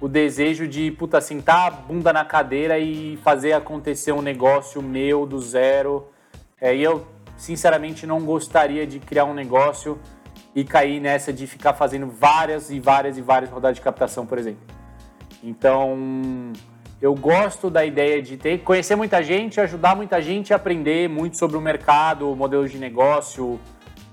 [0.00, 5.26] o desejo de, puta, sentar a bunda na cadeira e fazer acontecer um negócio meu
[5.26, 6.08] do zero.
[6.60, 7.06] É, e eu,
[7.36, 9.98] sinceramente, não gostaria de criar um negócio
[10.54, 14.38] e cair nessa de ficar fazendo várias e várias e várias rodadas de captação, por
[14.38, 14.62] exemplo.
[15.42, 16.52] Então,
[17.02, 21.36] eu gosto da ideia de ter, conhecer muita gente, ajudar muita gente a aprender muito
[21.36, 23.58] sobre o mercado, modelos de negócio.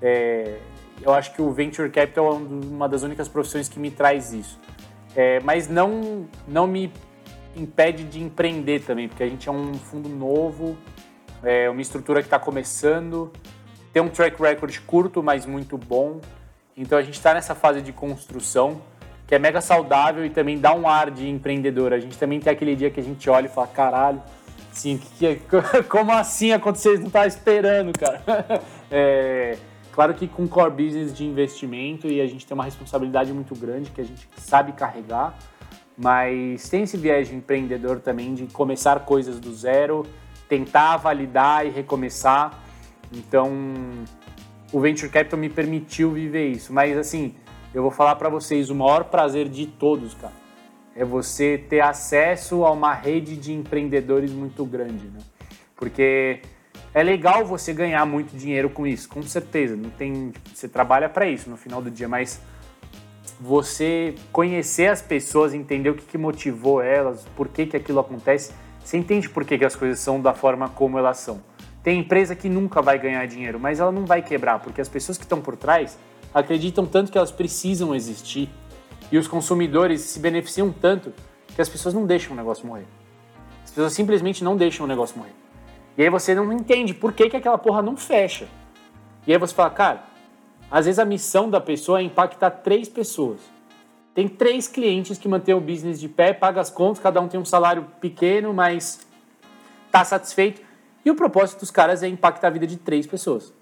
[0.02, 0.58] É,
[1.00, 4.34] eu acho que o Venture Capital é um uma das únicas profissões que me traz
[4.34, 4.60] isso.
[5.16, 6.92] É, mas não, não me
[7.56, 10.76] impede de empreender também, porque a gente é um fundo novo,
[11.44, 13.32] é uma estrutura que está começando,
[13.94, 16.22] tem um track record curto, mas muito bom.
[16.76, 18.82] Então a gente está nessa fase de construção
[19.30, 21.94] que é mega saudável e também dá um ar de empreendedor.
[21.94, 24.20] A gente também tem aquele dia que a gente olha e fala, caralho,
[24.72, 25.44] assim, que, que,
[25.88, 26.98] como assim aconteceu?
[26.98, 28.24] Não estava esperando, cara.
[28.92, 29.56] É,
[29.92, 33.92] claro que com core business de investimento e a gente tem uma responsabilidade muito grande
[33.92, 35.38] que a gente sabe carregar,
[35.96, 40.08] mas tem esse viés de empreendedor também de começar coisas do zero,
[40.48, 42.64] tentar validar e recomeçar.
[43.14, 43.52] Então,
[44.74, 46.74] o Venture Capital me permitiu viver isso.
[46.74, 47.36] Mas, assim,
[47.74, 50.34] eu vou falar para vocês, o maior prazer de todos, cara,
[50.96, 55.20] é você ter acesso a uma rede de empreendedores muito grande, né?
[55.76, 56.42] Porque
[56.94, 59.76] é legal você ganhar muito dinheiro com isso, com certeza.
[59.76, 62.42] Não tem, você trabalha para isso no final do dia, mas
[63.40, 68.52] você conhecer as pessoas, entender o que, que motivou elas, por que, que aquilo acontece,
[68.84, 71.42] você entende por que, que as coisas são da forma como elas são.
[71.82, 75.18] Tem empresa que nunca vai ganhar dinheiro, mas ela não vai quebrar, porque as pessoas
[75.18, 75.98] que estão por trás
[76.34, 78.50] acreditam tanto que elas precisam existir
[79.12, 81.14] e os consumidores se beneficiam tanto
[81.56, 82.86] que as pessoas não deixam o negócio morrer.
[83.64, 85.34] As pessoas simplesmente não deixam o negócio morrer.
[85.98, 88.48] E aí você não entende por que, que aquela porra não fecha.
[89.28, 90.04] E aí você fala, cara,
[90.72, 93.40] às vezes a missão da pessoa é impactar três pessoas.
[94.14, 97.40] Tem três clientes que mantêm o business de pé, paga as contas, cada um tem
[97.40, 99.06] um salário pequeno, mas
[99.92, 100.62] tá satisfeito.
[101.04, 103.54] E o propósito dos caras é impactar a vida de três pessoas.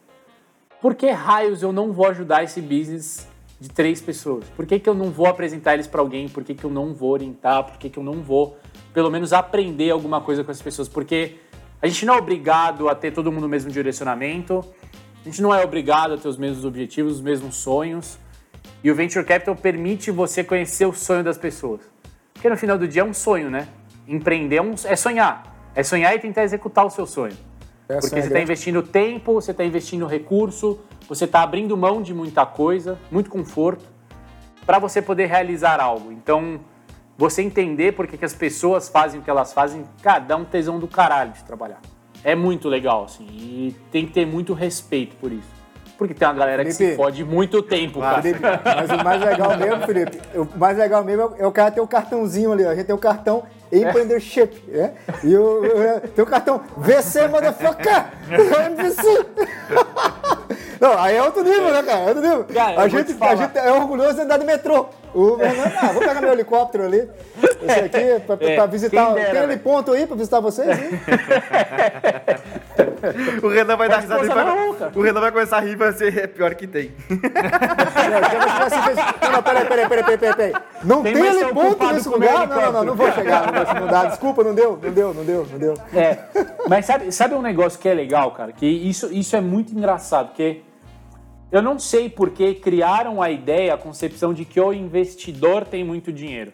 [0.82, 3.28] Por que raios eu não vou ajudar esse business
[3.60, 4.46] de três pessoas?
[4.56, 6.30] Por que, que eu não vou apresentar eles para alguém?
[6.30, 7.64] Por que, que eu não vou orientar?
[7.64, 8.58] Por que, que eu não vou,
[8.94, 10.88] pelo menos, aprender alguma coisa com essas pessoas?
[10.88, 11.38] Porque
[11.82, 14.64] a gente não é obrigado a ter todo mundo no mesmo direcionamento,
[15.22, 18.20] a gente não é obrigado a ter os mesmos objetivos, os mesmos sonhos.
[18.84, 21.82] E o Venture Capital permite você conhecer o sonho das pessoas.
[22.34, 23.68] Porque no final do dia é um sonho, né?
[24.08, 25.72] Empreender é, um, é sonhar.
[25.74, 27.36] É sonhar e tentar executar o seu sonho.
[27.90, 32.02] Essa Porque é você está investindo tempo, você está investindo recurso, você está abrindo mão
[32.02, 33.86] de muita coisa, muito conforto,
[34.66, 36.12] para você poder realizar algo.
[36.12, 36.60] Então,
[37.18, 40.44] você entender por que, que as pessoas fazem o que elas fazem, cara, dá um
[40.44, 41.80] tesão do caralho de trabalhar.
[42.24, 45.58] É muito legal, assim, e tem que ter muito respeito por isso.
[45.98, 48.22] Porque tem uma galera Felipe, que se fode muito tempo, cara.
[48.22, 51.82] Felipe, mas o mais legal mesmo, Felipe, o mais legal mesmo é o cara ter
[51.82, 52.70] o cartãozinho ali, ó.
[52.70, 54.80] A gente tem o cartão Empreendership, é.
[54.80, 54.94] é?
[55.24, 58.06] E o, o, tem o cartão VC Motherfucker!
[58.72, 59.02] MVC!
[60.80, 62.00] Não, aí é outro nível, né, cara?
[62.00, 62.46] É outro nível.
[62.54, 64.88] Cara, a, gente, a gente é orgulhoso de andar de metrô.
[65.14, 67.10] O Fernando, ah, vou pegar meu helicóptero ali,
[67.42, 69.14] esse aqui, pra, é, pra visitar.
[69.14, 70.68] Dera, tem ali ponto aí pra visitar vocês?
[73.44, 74.26] o Renan vai dar risada.
[74.26, 76.92] Vai, o Renan vai começar a rir e vai ser é pior que tem.
[79.22, 80.54] não, não, peraí, peraí, peraí, peraí, peraí.
[80.84, 82.48] Não tem, tem ponto nesse lugar?
[82.48, 84.06] Não, não, não, não vou chegar, não vou mudar.
[84.06, 85.74] Desculpa, não deu, não deu, não deu, não deu.
[85.94, 86.20] É,
[86.68, 88.52] mas sabe, sabe um negócio que é legal, cara?
[88.52, 90.62] Que isso, isso é muito engraçado, porque
[91.52, 95.84] eu não sei por que criaram a ideia, a concepção de que o investidor tem
[95.84, 96.52] muito dinheiro.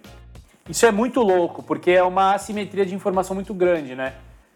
[0.69, 4.13] Isso é muito louco, porque é uma assimetria de informação muito grande, né?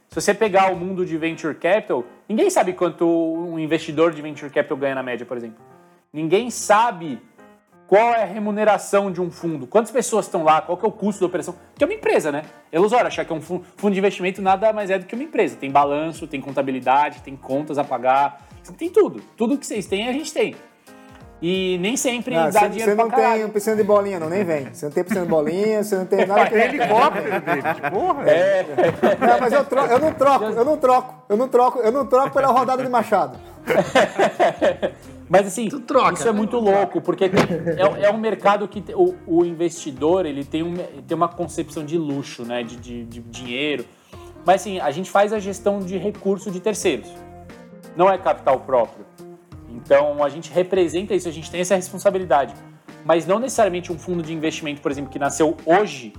[0.10, 4.51] Se você pegar o mundo de venture capital, ninguém sabe quanto um investidor de venture
[4.51, 5.64] capital ganha na média, por exemplo.
[6.12, 7.22] Ninguém sabe
[7.88, 11.22] qual é a remuneração de um fundo, quantas pessoas estão lá, qual é o custo
[11.22, 12.43] da operação, que é uma empresa, né?
[12.72, 15.24] É ilusório achar que é um fundo de investimento nada mais é do que uma
[15.24, 15.55] empresa.
[15.55, 18.45] Tem balanço, tem contabilidade, tem contas a pagar,
[18.78, 19.22] tem tudo.
[19.38, 20.55] Tudo que vocês têm, a gente tem.
[21.41, 24.43] E nem sempre não, dá você, dinheiro Você não tem piscina de bolinha, não, nem
[24.43, 24.73] vem.
[24.73, 26.51] Você não tem piscina de bolinha, você não tem nada que...
[26.51, 28.29] Tem helicóptero, David, porra.
[28.29, 28.65] É.
[29.19, 32.05] Não, mas eu, troco, eu não troco, eu não troco, eu não troco, eu não
[32.05, 33.38] troco pela rodada de machado.
[35.29, 36.38] Mas assim, troca, isso é né?
[36.38, 40.73] muito louco, porque é, é, um mercado que o, o, investidor ele tem, um,
[41.05, 42.63] tem uma concepção de luxo, né?
[42.63, 43.85] De, de, de dinheiro.
[44.45, 47.09] Mas assim, a gente faz a gestão de recurso de terceiros.
[47.93, 49.07] Não é capital próprio.
[49.78, 52.53] Então a gente representa isso, a gente tem essa responsabilidade.
[53.05, 56.13] Mas não necessariamente um fundo de investimento, por exemplo, que nasceu hoje,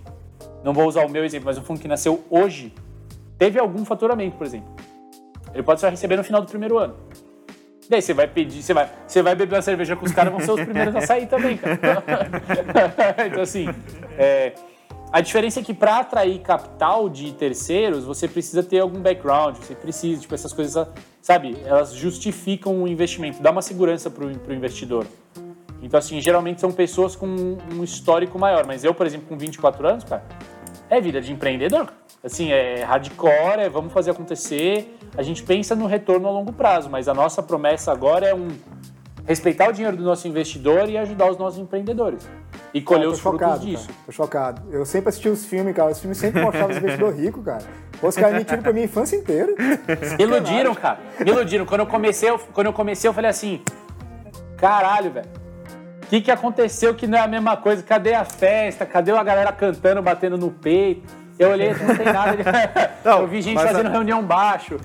[0.64, 2.72] não vou usar o meu exemplo, mas um fundo que nasceu hoje,
[3.36, 4.74] teve algum faturamento, por exemplo.
[5.52, 6.96] Ele pode só receber no final do primeiro ano.
[7.90, 10.40] Daí você vai pedir, você vai, você vai beber uma cerveja com os caras, vão
[10.40, 11.78] ser os primeiros a sair também, cara.
[13.26, 13.66] então, assim,
[14.18, 14.52] é,
[15.10, 19.74] a diferença é que para atrair capital de terceiros, você precisa ter algum background, você
[19.74, 20.86] precisa, tipo, essas coisas,
[21.28, 25.06] sabe, elas justificam o investimento, dá uma segurança para o investidor.
[25.82, 29.86] Então, assim, geralmente são pessoas com um histórico maior, mas eu, por exemplo, com 24
[29.86, 30.24] anos, cara,
[30.88, 31.92] é vida de empreendedor.
[32.24, 34.96] Assim, é hardcore, é vamos fazer acontecer.
[35.18, 38.48] A gente pensa no retorno a longo prazo, mas a nossa promessa agora é um
[39.26, 42.26] respeitar o dinheiro do nosso investidor e ajudar os nossos empreendedores.
[42.72, 43.86] E colher cara, os chocado, frutos disso.
[43.86, 44.62] Cara, tô chocado.
[44.70, 45.92] Eu sempre assisti os filmes, cara.
[45.92, 47.64] Os filmes sempre mostravam os investidores ricos, cara.
[48.00, 49.52] Os caras mentiram pra minha infância inteira.
[50.18, 50.98] Me iludiram, cara.
[51.18, 51.66] Me iludiram.
[51.66, 53.62] Quando eu comecei, eu, quando eu comecei, eu falei assim:
[54.56, 55.26] caralho, velho.
[56.02, 57.82] O que, que aconteceu que não é a mesma coisa?
[57.82, 58.86] Cadê a festa?
[58.86, 61.02] Cadê a galera cantando, batendo no peito?
[61.38, 62.36] Eu olhei, não tem nada.
[63.04, 64.76] Não, eu vi gente fazendo a- reunião baixo.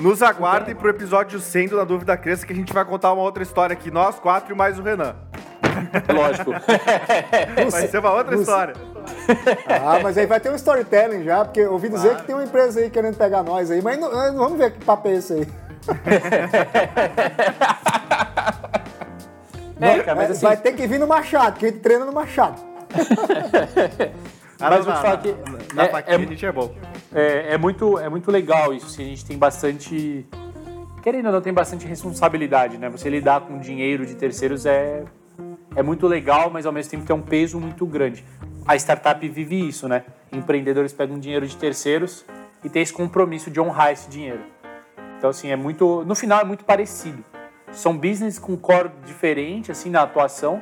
[0.00, 3.22] Nos aguardem pro episódio 100 do Na Dúvida Cresça, que a gente vai contar uma
[3.22, 5.16] outra história aqui, nós quatro e mais o Renan.
[6.14, 6.52] Lógico.
[7.70, 8.74] Vai ser uma outra história.
[9.68, 12.44] Ah, mas aí vai ter um storytelling já, porque eu ouvi dizer que tem uma
[12.44, 15.32] empresa aí querendo pegar nós aí, mas não, não- vamos ver que papo é esse
[15.32, 15.48] aí.
[19.80, 22.12] É, cara, mas assim, vai ter que vir no Machado, que a gente treina no
[22.12, 22.60] Machado.
[24.58, 25.34] Mas vou te na, falar que
[25.74, 26.74] na é- faquinha é- a gente é bom.
[27.14, 28.86] É, é muito, é muito legal isso.
[28.86, 30.26] assim, a gente tem bastante.
[31.02, 32.90] Querendo ou não, tem bastante responsabilidade, né?
[32.90, 35.02] Você lidar com dinheiro de terceiros é,
[35.74, 38.24] é muito legal, mas ao mesmo tempo tem um peso muito grande.
[38.66, 40.04] A startup vive isso, né?
[40.32, 42.24] Empreendedores pegam dinheiro de terceiros
[42.62, 44.40] e tem esse compromisso de honrar esse dinheiro.
[45.18, 46.04] Então, assim, é muito.
[46.04, 47.24] No final é muito parecido.
[47.72, 50.60] São business com core diferente, assim, na atuação,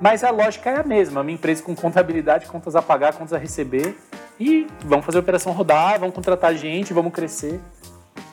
[0.00, 1.20] mas a lógica é a mesma.
[1.20, 3.96] Uma empresa com contabilidade, contas a pagar, contas a receber.
[4.38, 7.60] E vamos fazer a operação rodar, vamos contratar gente, vamos crescer.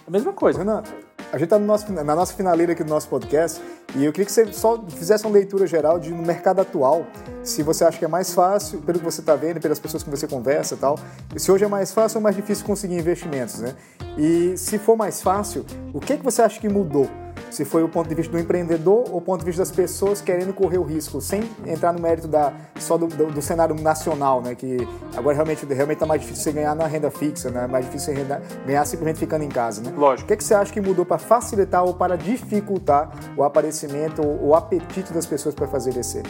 [0.07, 0.59] A mesma coisa.
[0.59, 0.83] Renan,
[1.31, 3.61] a gente tá no na nossa finaleira aqui do nosso podcast
[3.95, 7.05] e eu queria que você só fizesse uma leitura geral de no mercado atual,
[7.43, 10.11] se você acha que é mais fácil, pelo que você está vendo, pelas pessoas com
[10.11, 10.97] que você conversa e tal,
[11.35, 13.75] se hoje é mais fácil ou mais difícil conseguir investimentos, né?
[14.17, 17.09] E se for mais fácil, o que, que você acha que mudou?
[17.49, 20.21] Se foi o ponto de vista do empreendedor ou o ponto de vista das pessoas
[20.21, 24.41] querendo correr o risco, sem entrar no mérito da, só do, do- do cenário nacional,
[24.41, 24.53] né?
[24.53, 27.63] Que agora realmente realmente tá mais difícil você ganhar na renda fixa, né?
[27.63, 29.91] É mais difícil você renda- ganhar simplesmente ficando em casa, né?
[29.95, 30.25] Lógico.
[30.25, 34.49] O que, que você acha que mudou para facilitar ou para dificultar o aparecimento ou
[34.49, 36.23] o apetite das pessoas para fazer DC?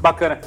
[0.00, 0.40] Bacana.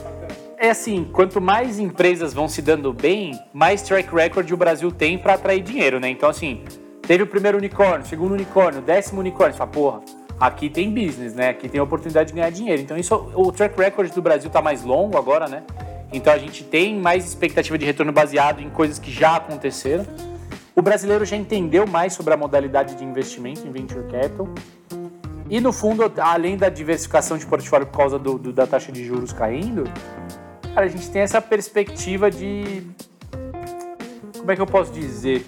[0.57, 5.17] É assim, quanto mais empresas vão se dando bem, mais track record o Brasil tem
[5.17, 6.09] para atrair dinheiro, né?
[6.09, 6.63] Então, assim,
[7.07, 9.53] teve o primeiro unicórnio, segundo unicórnio, décimo unicórnio.
[9.53, 10.01] Você fala, porra,
[10.39, 11.49] aqui tem business, né?
[11.49, 12.81] Aqui tem oportunidade de ganhar dinheiro.
[12.81, 15.63] Então, isso, o track record do Brasil tá mais longo agora, né?
[16.11, 20.05] Então, a gente tem mais expectativa de retorno baseado em coisas que já aconteceram.
[20.75, 24.47] O brasileiro já entendeu mais sobre a modalidade de investimento em venture capital.
[25.49, 29.03] E no fundo, além da diversificação de portfólio por causa do, do- da taxa de
[29.05, 29.85] juros caindo,
[30.73, 32.83] cara, a gente tem essa perspectiva de.
[34.37, 35.45] Como é que eu posso dizer?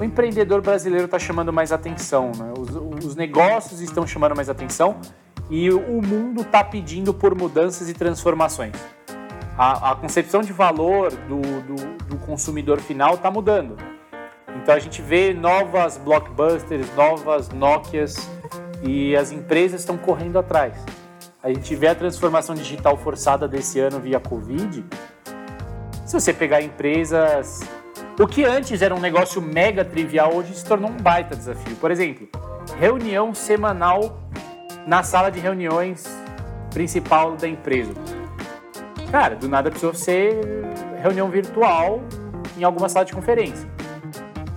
[0.00, 2.52] O empreendedor brasileiro está chamando mais atenção, né?
[2.58, 4.96] os, os negócios estão chamando mais atenção
[5.50, 8.72] e o mundo está pedindo por mudanças e transformações.
[9.56, 13.76] A, a concepção de valor do, do- do consumidor final está mudando.
[14.56, 18.16] Então a gente vê novas blockbusters, novas Nokias
[18.82, 20.74] e as empresas estão correndo atrás.
[21.42, 24.84] A gente vê a transformação digital forçada desse ano via Covid.
[26.06, 27.60] Se você pegar empresas.
[28.20, 31.74] O que antes era um negócio mega trivial, hoje se tornou um baita desafio.
[31.76, 32.28] Por exemplo,
[32.78, 34.20] reunião semanal
[34.86, 36.04] na sala de reuniões
[36.70, 37.92] principal da empresa.
[39.10, 40.38] Cara, do nada precisou ser
[41.02, 42.02] reunião virtual
[42.58, 43.66] em alguma sala de conferência.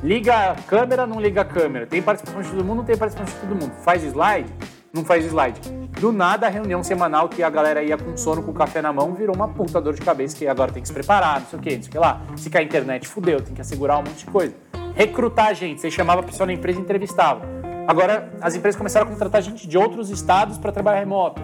[0.03, 1.87] Liga a câmera, não liga a câmera.
[1.87, 3.73] Tem participação de todo mundo, não tem participação de todo mundo.
[3.83, 4.53] Faz slide,
[4.95, 5.59] não faz slide.
[5.99, 9.13] Do nada, a reunião semanal que a galera ia com sono, com café na mão,
[9.13, 11.61] virou uma puta dor de cabeça que agora tem que se preparar, não sei o
[11.61, 12.21] que, não sei o que lá.
[12.37, 14.55] Se cair a internet, fudeu, tem que assegurar um monte de coisa.
[14.95, 17.41] Recrutar gente, você chamava a pessoa na empresa e entrevistava.
[17.87, 21.41] Agora, as empresas começaram a contratar gente de outros estados para trabalhar remoto.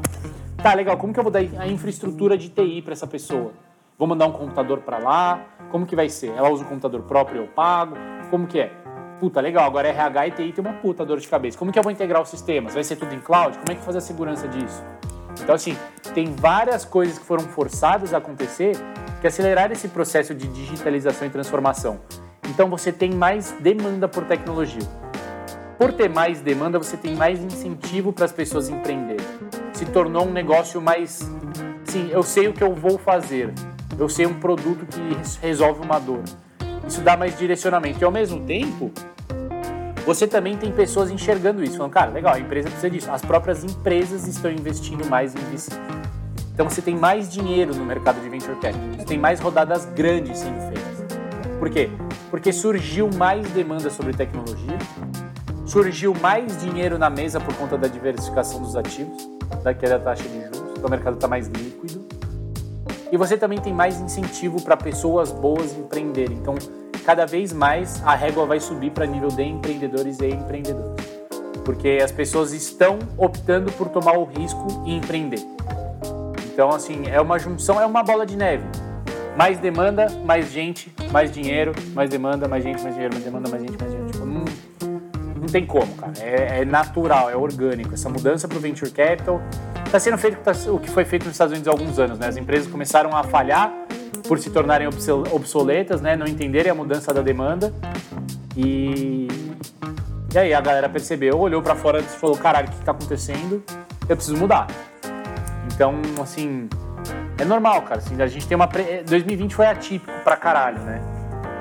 [0.61, 3.51] Tá, legal, como que eu vou dar a infraestrutura de TI para essa pessoa?
[3.97, 5.41] Vou mandar um computador para lá?
[5.69, 6.29] Como que vai ser?
[6.35, 7.95] Ela usa um computador próprio eu pago?
[8.29, 8.80] Como que é?
[9.21, 11.55] Puta, legal, agora RH e TI tem uma puta dor de cabeça.
[11.55, 12.73] Como que eu vou integrar os sistemas?
[12.73, 13.55] Vai ser tudo em cloud?
[13.55, 14.83] Como é que eu vou fazer a segurança disso?
[15.39, 15.77] Então, assim,
[16.15, 18.75] tem várias coisas que foram forçadas a acontecer
[19.21, 21.99] que aceleraram esse processo de digitalização e transformação.
[22.49, 24.81] Então, você tem mais demanda por tecnologia.
[25.77, 29.23] Por ter mais demanda, você tem mais incentivo para as pessoas empreenderem.
[29.73, 31.19] Se tornou um negócio mais.
[31.83, 33.53] Sim, eu sei o que eu vou fazer.
[33.99, 36.23] Eu sei um produto que res- resolve uma dor.
[36.91, 38.01] Isso dá mais direcionamento.
[38.01, 38.91] E ao mesmo tempo,
[40.05, 43.09] você também tem pessoas enxergando isso, falando, cara, legal, a empresa precisa disso.
[43.09, 45.71] As próprias empresas estão investindo mais em VC.
[46.53, 48.81] Então você tem mais dinheiro no mercado de venture capital.
[48.97, 51.17] Você tem mais rodadas grandes sendo feitas.
[51.57, 51.89] Por quê?
[52.29, 54.77] Porque surgiu mais demanda sobre tecnologia,
[55.65, 59.29] surgiu mais dinheiro na mesa por conta da diversificação dos ativos,
[59.63, 62.05] daquela taxa de juros, então o mercado está mais líquido.
[63.13, 66.37] E você também tem mais incentivo para pessoas boas empreenderem.
[66.37, 66.55] Então,
[67.05, 70.95] cada vez mais a régua vai subir para nível de empreendedores e empreendedoras.
[71.65, 75.45] Porque as pessoas estão optando por tomar o risco e empreender.
[76.53, 78.63] Então, assim, é uma junção, é uma bola de neve.
[79.37, 83.63] Mais demanda, mais gente, mais dinheiro, mais demanda, mais gente, mais dinheiro, mais demanda, mais
[83.63, 84.11] gente, mais dinheiro.
[84.11, 84.45] Tipo, não,
[85.35, 86.13] não tem como, cara.
[86.19, 87.93] É, é natural, é orgânico.
[87.93, 89.41] Essa mudança para o venture capital
[89.85, 92.27] está sendo feito tá, o que foi feito nos Estados Unidos há alguns anos, né?
[92.27, 93.73] As empresas começaram a falhar
[94.27, 94.87] por se tornarem
[95.31, 96.15] obsoletas, né?
[96.15, 97.73] Não entenderem a mudança da demanda
[98.55, 99.27] e
[100.33, 103.61] e aí a galera percebeu, olhou para fora e falou: caralho, o que está acontecendo?
[104.07, 104.67] Eu preciso mudar.
[105.73, 106.69] Então, assim,
[107.37, 107.99] é normal, cara.
[107.99, 108.69] Assim, a gente tem uma.
[109.05, 111.01] 2020 foi atípico pra caralho, né?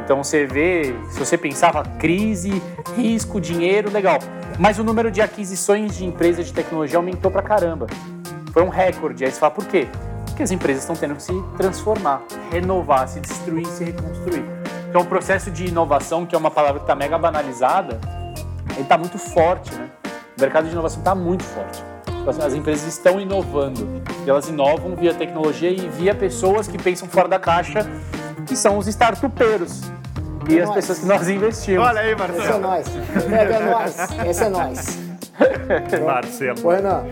[0.04, 2.62] Então você vê, se você pensava crise,
[2.96, 4.18] risco, dinheiro, legal.
[4.58, 7.88] Mas o número de aquisições de empresas de tecnologia aumentou pra caramba.
[8.52, 9.24] Foi um recorde.
[9.24, 9.88] Aí você fala, por quê?
[10.40, 14.42] Porque as empresas estão tendo que se transformar, renovar, se destruir, se reconstruir.
[14.88, 18.00] Então o processo de inovação, que é uma palavra que está mega banalizada,
[18.70, 19.90] ele está muito forte, né?
[20.38, 21.84] O mercado de inovação está muito forte.
[22.26, 23.86] As empresas estão inovando.
[24.24, 27.86] E elas inovam via tecnologia e via pessoas que pensam fora da caixa,
[28.46, 29.82] que são os startupeiros.
[30.48, 30.76] E é as nós.
[30.76, 31.86] pessoas que nós investimos.
[31.86, 32.40] Olha aí, Marcelo.
[32.40, 32.88] Esse é nós.
[33.30, 34.26] É, nós.
[34.26, 35.09] Esse é nós.
[36.04, 36.58] Marcelo.
[36.64, 37.04] Oi, Renan.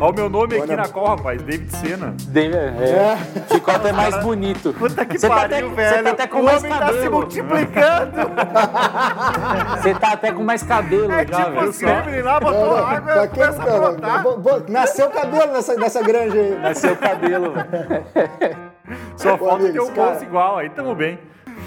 [0.00, 1.40] Olha o meu nome aqui na call, rapaz.
[1.42, 2.14] David Senna.
[2.28, 3.16] David, é.
[3.16, 3.16] é.
[3.54, 4.72] Ficou até mais bonito.
[4.72, 5.96] Puta que você pariu, tá até, velho.
[5.96, 6.96] Você tá até com o mais homem cabelo.
[6.96, 8.18] tá se multiplicando.
[9.78, 11.68] Você tá até com mais cabelo é já, tipo velho.
[11.68, 14.24] Assim, lá, botou não, água e começa a brotar.
[14.68, 16.58] Nasceu cabelo nessa, nessa granja aí.
[16.58, 18.58] Nasceu cabelo, velho.
[19.16, 21.18] Só falta ter um bolso igual, aí tamo bem.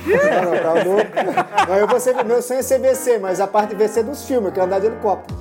[0.05, 1.67] Não, não, tá louco.
[1.67, 4.25] Não, eu vou ser, meu sonho é ser VC, mas a parte VC é dos
[4.25, 5.39] filmes, eu quero andar de helicóptero.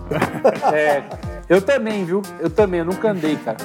[0.74, 1.02] É,
[1.48, 2.22] eu também, viu?
[2.38, 3.56] Eu também, eu nunca andei, cara.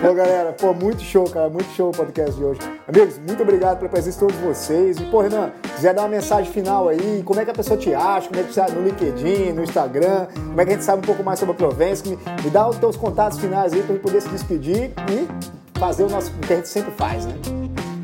[0.00, 2.60] Pô, galera, pô, muito show, cara, muito show o podcast de hoje.
[2.88, 4.98] Amigos, muito obrigado pela presença de todos vocês.
[4.98, 7.92] E, pô, Renan, quiser dar uma mensagem final aí, como é que a pessoa te
[7.94, 11.00] acha, como é que você no LinkedIn, no Instagram, como é que a gente sabe
[11.00, 13.94] um pouco mais sobre a Provence, me, me dá os teus contatos finais aí pra
[13.94, 17.34] gente poder se despedir e fazer o nosso, o que a gente sempre faz, né?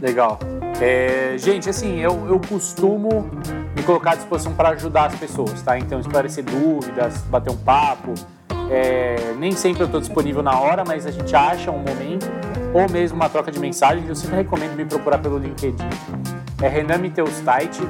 [0.03, 0.39] Legal.
[0.81, 3.31] É, gente, assim, eu, eu costumo
[3.75, 5.79] me colocar à disposição para ajudar as pessoas, tá?
[5.79, 8.13] Então, esclarecer dúvidas, bater um papo.
[8.71, 12.27] É, nem sempre eu estou disponível na hora, mas a gente acha um momento,
[12.75, 14.07] ou mesmo uma troca de mensagens.
[14.07, 15.89] Eu sempre recomendo me procurar pelo LinkedIn.
[16.63, 17.81] É Renan Mittelsteit.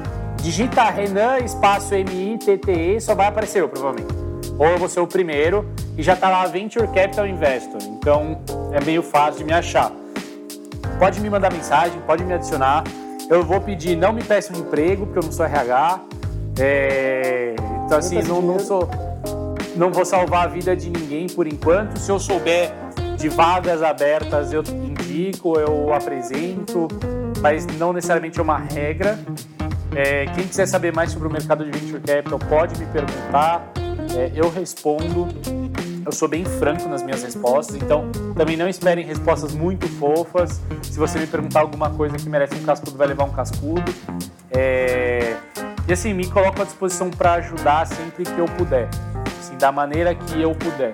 [0.41, 4.13] Digita Renan espaço M-I-T-T-E, só vai aparecer eu, provavelmente.
[4.57, 7.81] Ou eu vou ser o primeiro e já está lá Venture Capital Investor.
[7.83, 8.39] Então,
[8.71, 9.91] é meio fácil de me achar
[10.97, 12.83] pode me mandar mensagem, pode me adicionar.
[13.29, 15.99] Eu vou pedir, não me peça um emprego, porque eu não sou RH.
[16.59, 18.89] É, então, assim, não, não, sou,
[19.75, 21.97] não vou salvar a vida de ninguém por enquanto.
[21.97, 22.71] Se eu souber
[23.17, 26.87] de vagas abertas, eu indico, eu apresento,
[27.41, 29.19] mas não necessariamente é uma regra.
[29.95, 33.71] É, quem quiser saber mais sobre o mercado de Venture Capital pode me perguntar,
[34.15, 35.27] é, eu respondo
[36.07, 40.61] eu sou bem franco nas minhas respostas, então também não esperem respostas muito fofas.
[40.81, 43.93] Se você me perguntar alguma coisa que merece um cascudo, vai levar um cascudo.
[44.49, 45.35] É...
[45.85, 48.87] E assim, me coloco à disposição para ajudar sempre que eu puder,
[49.37, 50.93] assim, da maneira que eu puder.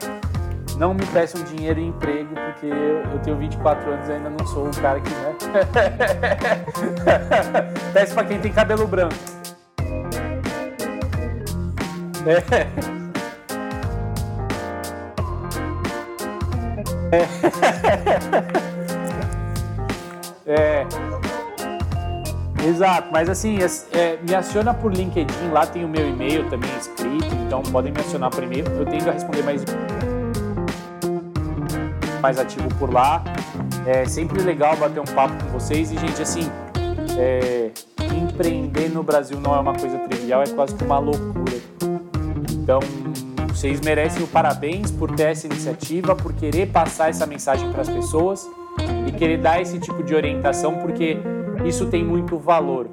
[0.78, 4.48] Não me peçam dinheiro e emprego, porque eu, eu tenho 24 anos e ainda não
[4.48, 5.36] sou o cara que, né?
[7.94, 9.14] Peço para quem tem cabelo branco.
[12.26, 13.03] É.
[20.46, 20.86] É.
[22.66, 23.58] Exato, mas assim,
[23.92, 28.00] é, me aciona por LinkedIn, lá tem o meu e-mail também escrito, então podem me
[28.00, 28.66] acionar por e-mail.
[28.68, 29.64] Eu tendo a responder mais,
[32.22, 33.22] mais ativo por lá.
[33.86, 36.50] É sempre legal bater um papo com vocês e, gente, assim,
[37.18, 37.72] é,
[38.16, 41.58] empreender no Brasil não é uma coisa trivial, é quase que uma loucura.
[42.54, 42.80] Então,
[43.54, 47.90] vocês merecem o parabéns por ter essa iniciativa, por querer passar essa mensagem para as
[47.90, 48.50] pessoas
[49.08, 51.18] e querer dar esse tipo de orientação, porque
[51.64, 52.90] isso tem muito valor.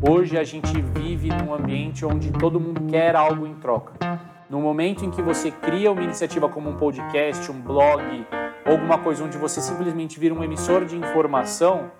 [0.00, 3.92] Hoje a gente vive num ambiente onde todo mundo quer algo em troca.
[4.48, 8.02] No momento em que você cria uma iniciativa como um podcast, um blog,
[8.64, 11.90] alguma coisa onde você simplesmente vira um emissor de informação,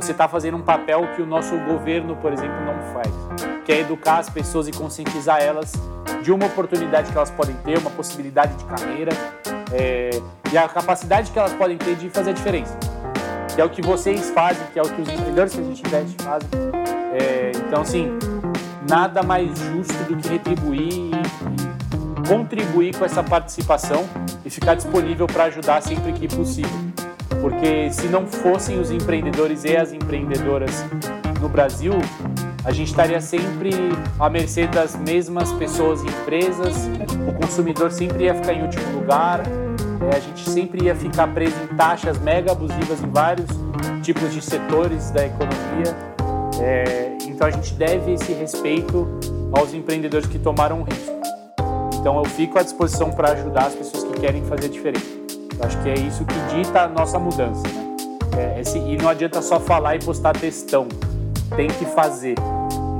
[0.00, 3.08] você está fazendo um papel que o nosso governo, por exemplo, não faz,
[3.64, 5.72] que é educar as pessoas e conscientizar elas
[6.22, 9.12] de uma oportunidade que elas podem ter, uma possibilidade de carreira
[9.72, 10.10] é,
[10.52, 12.76] e a capacidade que elas podem ter de fazer a diferença.
[13.54, 15.86] Que é o que vocês fazem, que é o que os empreendedores que a gente
[15.86, 16.48] investe fazem.
[17.12, 18.18] É, então, assim,
[18.88, 21.10] nada mais justo do que retribuir e
[22.28, 24.08] contribuir com essa participação
[24.44, 26.90] e ficar disponível para ajudar sempre que possível.
[27.40, 30.84] Porque se não fossem os empreendedores e as empreendedoras
[31.40, 31.92] no Brasil,
[32.64, 33.70] a gente estaria sempre
[34.18, 36.76] à mercê das mesmas pessoas e empresas,
[37.26, 39.40] o consumidor sempre ia ficar em último lugar,
[40.00, 43.48] é, a gente sempre ia ficar preso em taxas mega abusivas em vários
[44.02, 45.96] tipos de setores da economia.
[46.60, 49.08] É, então a gente deve esse respeito
[49.52, 51.20] aos empreendedores que tomaram risco.
[51.98, 55.19] Então eu fico à disposição para ajudar as pessoas que querem fazer diferente.
[55.62, 57.96] Acho que é isso que dita a nossa mudança, né?
[58.36, 60.86] É, esse, e não adianta só falar e postar textão,
[61.56, 62.34] tem que fazer.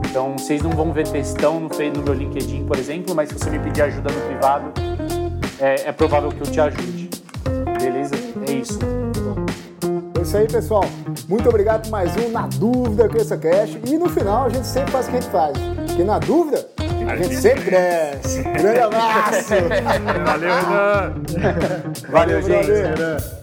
[0.09, 3.49] Então vocês não vão ver textão no, no meu LinkedIn, por exemplo, mas se você
[3.49, 4.73] me pedir ajuda no privado,
[5.61, 7.11] é, é provável que eu te ajude.
[7.81, 8.15] Beleza?
[8.49, 8.79] É isso.
[10.19, 10.85] É isso aí, pessoal.
[11.29, 13.79] Muito obrigado por mais um Na Dúvida Cresça Cash.
[13.87, 15.59] E no final a gente sempre faz o que a gente faz.
[15.87, 16.69] Porque na dúvida,
[17.11, 18.43] a gente sempre cresce.
[18.43, 19.55] Grande abraço.
[20.25, 21.15] Valeu, Renan.
[22.09, 23.40] Valeu, gente.